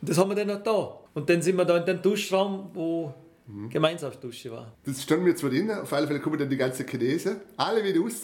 Und 0.00 0.08
das 0.08 0.18
haben 0.18 0.30
wir 0.30 0.34
dann 0.34 0.50
auch 0.50 0.62
da. 0.62 1.00
Und 1.14 1.28
dann 1.28 1.42
sind 1.42 1.56
wir 1.56 1.64
da 1.64 1.76
in 1.76 1.84
dem 1.84 2.00
Duschraum, 2.00 2.70
wo 2.72 3.12
Gemeinschaftsdusche 3.70 4.50
war. 4.50 4.72
Das 4.86 5.02
standen 5.02 5.26
wir 5.26 5.36
zwar 5.36 5.50
drin, 5.50 5.70
auf 5.70 5.92
alle 5.92 6.06
Fälle 6.06 6.20
kommen 6.20 6.38
dann 6.38 6.48
die 6.48 6.56
ganzen 6.56 6.86
Chinesen, 6.86 7.40
alle 7.56 7.84
wieder 7.84 8.00
raus. 8.00 8.22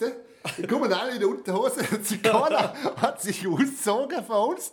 Die 0.57 0.67
kommen 0.67 0.91
alle 0.91 1.13
in 1.13 1.21
der 1.21 1.29
Unterhose. 1.29 1.83
Keiner 2.23 2.75
hat 2.97 3.21
sich 3.21 3.47
ausgezogen 3.47 4.25
von 4.25 4.55
uns. 4.55 4.73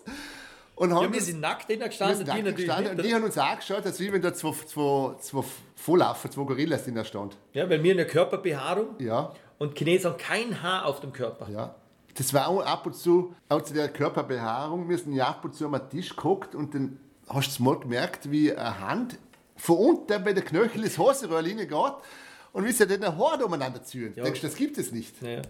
Und 0.77 0.93
haben 0.93 1.05
Ja, 1.05 1.13
wir 1.13 1.21
sind 1.21 1.41
nackt 1.41 1.67
drinnen 1.67 1.81
wir 1.81 1.87
gestanden, 1.89 2.17
sind 2.17 2.27
die 2.27 2.41
natürlich 2.43 2.55
gestanden 2.67 2.91
und 2.91 2.97
nicht. 2.97 3.09
die 3.09 3.13
haben 3.15 3.23
uns 3.23 3.37
angeschaut, 3.37 3.85
als 3.85 3.99
wie 3.99 4.13
wenn 4.13 4.21
da 4.21 4.33
zwei, 4.33 4.51
zwei, 4.51 5.15
zwei 5.19 5.43
Volllaufen, 5.75 6.31
zwei 6.31 6.43
Gorillas 6.43 6.83
drin 6.85 7.03
stand. 7.03 7.35
Ja, 7.53 7.69
weil 7.69 7.81
wir 7.83 7.91
eine 7.93 8.05
Körperbehaarung 8.07 8.87
Ja, 8.99 9.33
und 9.57 9.75
Chinesen 9.77 10.11
haben 10.11 10.17
kein 10.17 10.61
Haar 10.61 10.85
auf 10.85 10.99
dem 11.01 11.11
Körper. 11.11 11.49
ja. 11.51 11.75
Das 12.15 12.33
war 12.33 12.47
auch 12.47 12.61
ab 12.65 12.85
und 12.87 12.95
zu, 12.95 13.35
auch 13.47 13.61
zu 13.61 13.75
der 13.75 13.89
Körperbehaarung, 13.89 14.89
wir 14.89 14.97
sind 14.97 15.13
ja 15.13 15.27
ab 15.27 15.45
und 15.45 15.53
zu 15.53 15.65
am 15.65 15.89
Tisch 15.89 16.09
geguckt 16.15 16.55
und 16.55 16.73
dann 16.73 16.99
hast 17.29 17.59
du 17.59 17.63
mal 17.63 17.79
gemerkt, 17.79 18.31
wie 18.31 18.51
eine 18.51 18.79
Hand 18.79 19.19
von 19.55 19.77
unten 19.77 20.23
bei 20.23 20.33
der 20.33 20.43
Knöchel 20.43 20.83
ins 20.83 20.97
Hosenrohr 20.97 21.37
reingeht 21.43 21.71
und 22.53 22.65
wie 22.65 22.71
sie 22.71 22.87
dann 22.87 23.03
ein 23.03 23.17
Haar 23.17 23.43
umeinander 23.45 23.83
ziehen. 23.83 24.13
Denkst 24.15 24.41
du, 24.41 24.47
das 24.47 24.55
gibt 24.55 24.77
es 24.79 24.91
nicht? 24.91 25.21
Ja. 25.21 25.41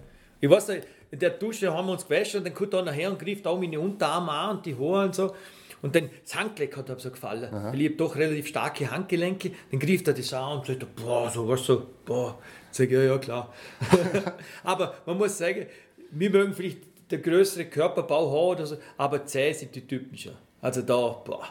Ich 0.42 0.50
weiß 0.50 0.68
nicht, 0.68 0.86
in 1.12 1.20
der 1.20 1.32
Dusche 1.32 1.74
haben 1.74 1.88
wir 1.88 1.94
uns 1.94 2.08
gewaschen 2.08 2.40
und 2.40 2.46
dann 2.48 2.54
kommt 2.54 2.74
einer 2.76 2.92
her 2.92 3.10
und 3.12 3.20
greift 3.20 3.46
auch 3.48 3.60
meine 3.60 3.80
Unterarme 3.80 4.32
an 4.32 4.58
und 4.58 4.66
die 4.66 4.76
Haare 4.76 5.06
und 5.06 5.16
so. 5.16 5.34
Und 5.82 5.96
dann 5.96 6.10
das 6.24 6.36
Handgelenk 6.36 6.76
hat 6.76 6.90
ihm 6.90 7.00
so 7.00 7.12
gefallen. 7.12 7.50
Weil 7.52 7.80
ich 7.80 7.88
habe 7.90 7.98
doch 7.98 8.16
relativ 8.16 8.48
starke 8.48 8.90
Handgelenke. 8.90 9.52
Dann 9.70 9.80
greift 9.80 10.08
er 10.08 10.14
das 10.16 10.34
an 10.34 10.58
und 10.58 10.66
sagt, 10.66 10.96
boah, 10.96 11.30
so 11.30 11.48
was 11.48 11.64
so, 11.66 11.86
boah. 12.04 12.38
Sag 12.72 12.86
ich, 12.88 12.92
ja, 12.94 13.04
ja, 13.04 13.18
klar. 13.20 13.54
aber 14.64 14.96
man 15.06 15.18
muss 15.18 15.38
sagen, 15.38 15.68
wir 16.12 16.30
mögen 16.30 16.54
vielleicht 16.54 16.80
der 17.12 17.20
größere 17.20 17.66
Körperbau 17.66 18.28
haben 18.32 18.58
oder 18.58 18.66
so, 18.66 18.78
aber 18.98 19.26
zäh 19.26 19.54
sind 19.54 19.74
die 19.76 19.86
Typen 19.86 20.18
schon. 20.18 20.34
Also 20.62 20.82
da, 20.82 20.96
boah, 20.96 21.48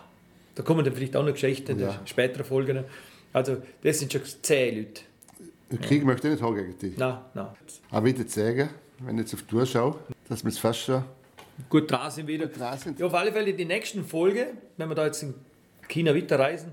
da 0.55 0.63
kommen 0.63 0.85
dann 0.85 0.95
vielleicht 0.95 1.17
auch 1.17 1.25
noch 1.25 1.33
Geschichten 1.33 1.73
in 1.73 1.79
Ja. 1.81 1.93
den 1.93 2.07
späteren 2.07 2.45
Folgen. 2.45 2.85
Also 3.33 3.59
das 3.83 3.99
sind 4.01 4.13
schon 4.13 4.23
zähe 4.43 4.73
Leute. 4.77 5.03
Den 5.71 5.81
Krieg 5.81 6.05
möchte 6.05 6.29
ich 6.29 6.35
nicht 6.35 6.43
haben 6.43 6.55
gegen 6.57 6.79
dich. 6.79 6.97
Nein, 6.97 7.19
nein. 7.35 7.47
Aber 7.91 8.07
würde 8.07 8.29
sagen, 8.29 8.71
wenn 9.01 9.17
ich 9.17 9.23
jetzt 9.23 9.35
auf 9.35 9.43
die 9.43 9.49
Tour 9.49 9.67
schaue, 9.67 9.97
dass 10.29 10.45
wir 10.45 10.51
jetzt 10.51 10.61
fast 10.61 10.81
schon 10.81 11.05
Gut 11.69 11.91
dran 11.91 12.11
sind 12.11 12.27
wieder. 12.27 12.47
dran 12.47 12.79
sind. 12.79 12.99
Ja, 12.99 13.07
auf 13.07 13.15
alle 13.15 13.33
Fälle 13.33 13.55
die 13.55 13.65
nächsten 13.65 14.05
Folge, 14.05 14.49
wenn 14.77 14.89
wir 14.89 14.95
da 14.95 15.07
jetzt 15.07 15.23
in 15.23 15.35
China 15.89 16.15
weiterreisen, 16.15 16.73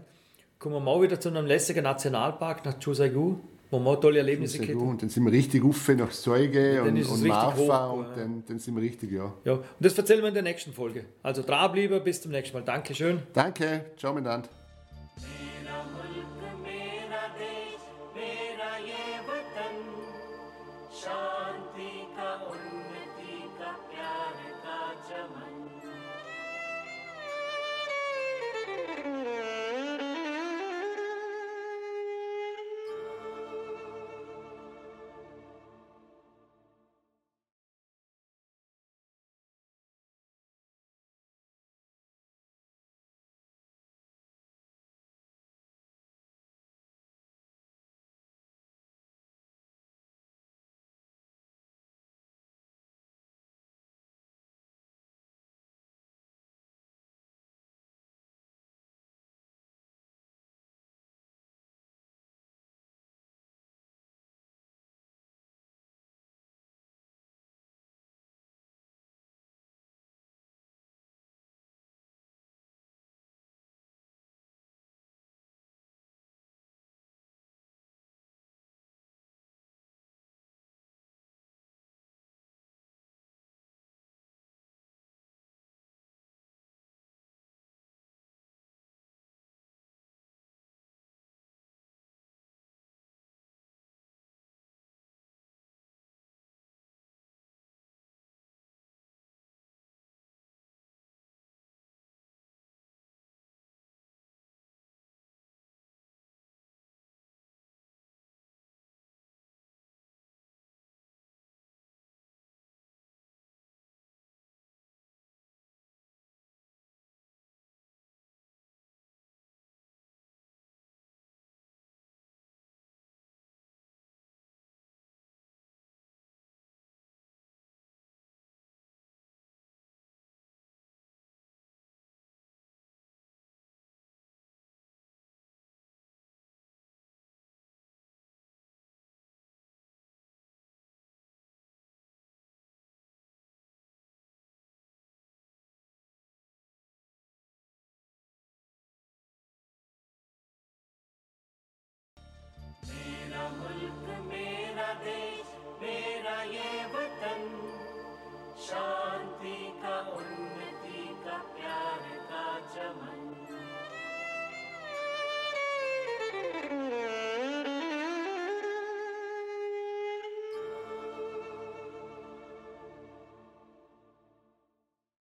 kommen 0.59 0.75
wir 0.75 0.79
mal 0.79 1.01
wieder 1.01 1.19
zu 1.19 1.29
einem 1.29 1.45
lässigen 1.45 1.83
Nationalpark 1.83 2.65
nach 2.65 2.79
Chusagu, 2.79 3.37
wo 3.71 3.79
wir 3.79 4.01
tolle 4.01 4.19
Erlebnisse 4.19 4.61
hatten. 4.61 4.77
Und 4.77 5.01
dann 5.01 5.09
sind 5.09 5.23
wir 5.23 5.31
richtig 5.31 5.63
auf 5.63 5.87
nach 5.89 6.11
Zeuge 6.11 6.83
und, 6.83 6.97
es 6.97 7.07
und 7.07 7.13
richtig 7.13 7.29
Marfa 7.29 7.89
hoch, 7.89 7.97
und 7.97 8.05
ja. 8.09 8.15
dann, 8.17 8.43
dann 8.47 8.59
sind 8.59 8.75
wir 8.75 8.81
richtig, 8.81 9.11
ja. 9.11 9.33
Ja, 9.45 9.53
und 9.53 9.63
das 9.79 9.97
erzählen 9.97 10.21
wir 10.21 10.27
in 10.27 10.33
der 10.33 10.43
nächsten 10.43 10.73
Folge. 10.73 11.05
Also 11.21 11.43
dranbleiben, 11.43 12.03
bis 12.03 12.21
zum 12.21 12.31
nächsten 12.31 12.57
Mal. 12.57 12.63
Dankeschön. 12.63 13.19
Danke, 13.33 13.85
ciao 13.97 14.13
miteinander. 14.13 14.62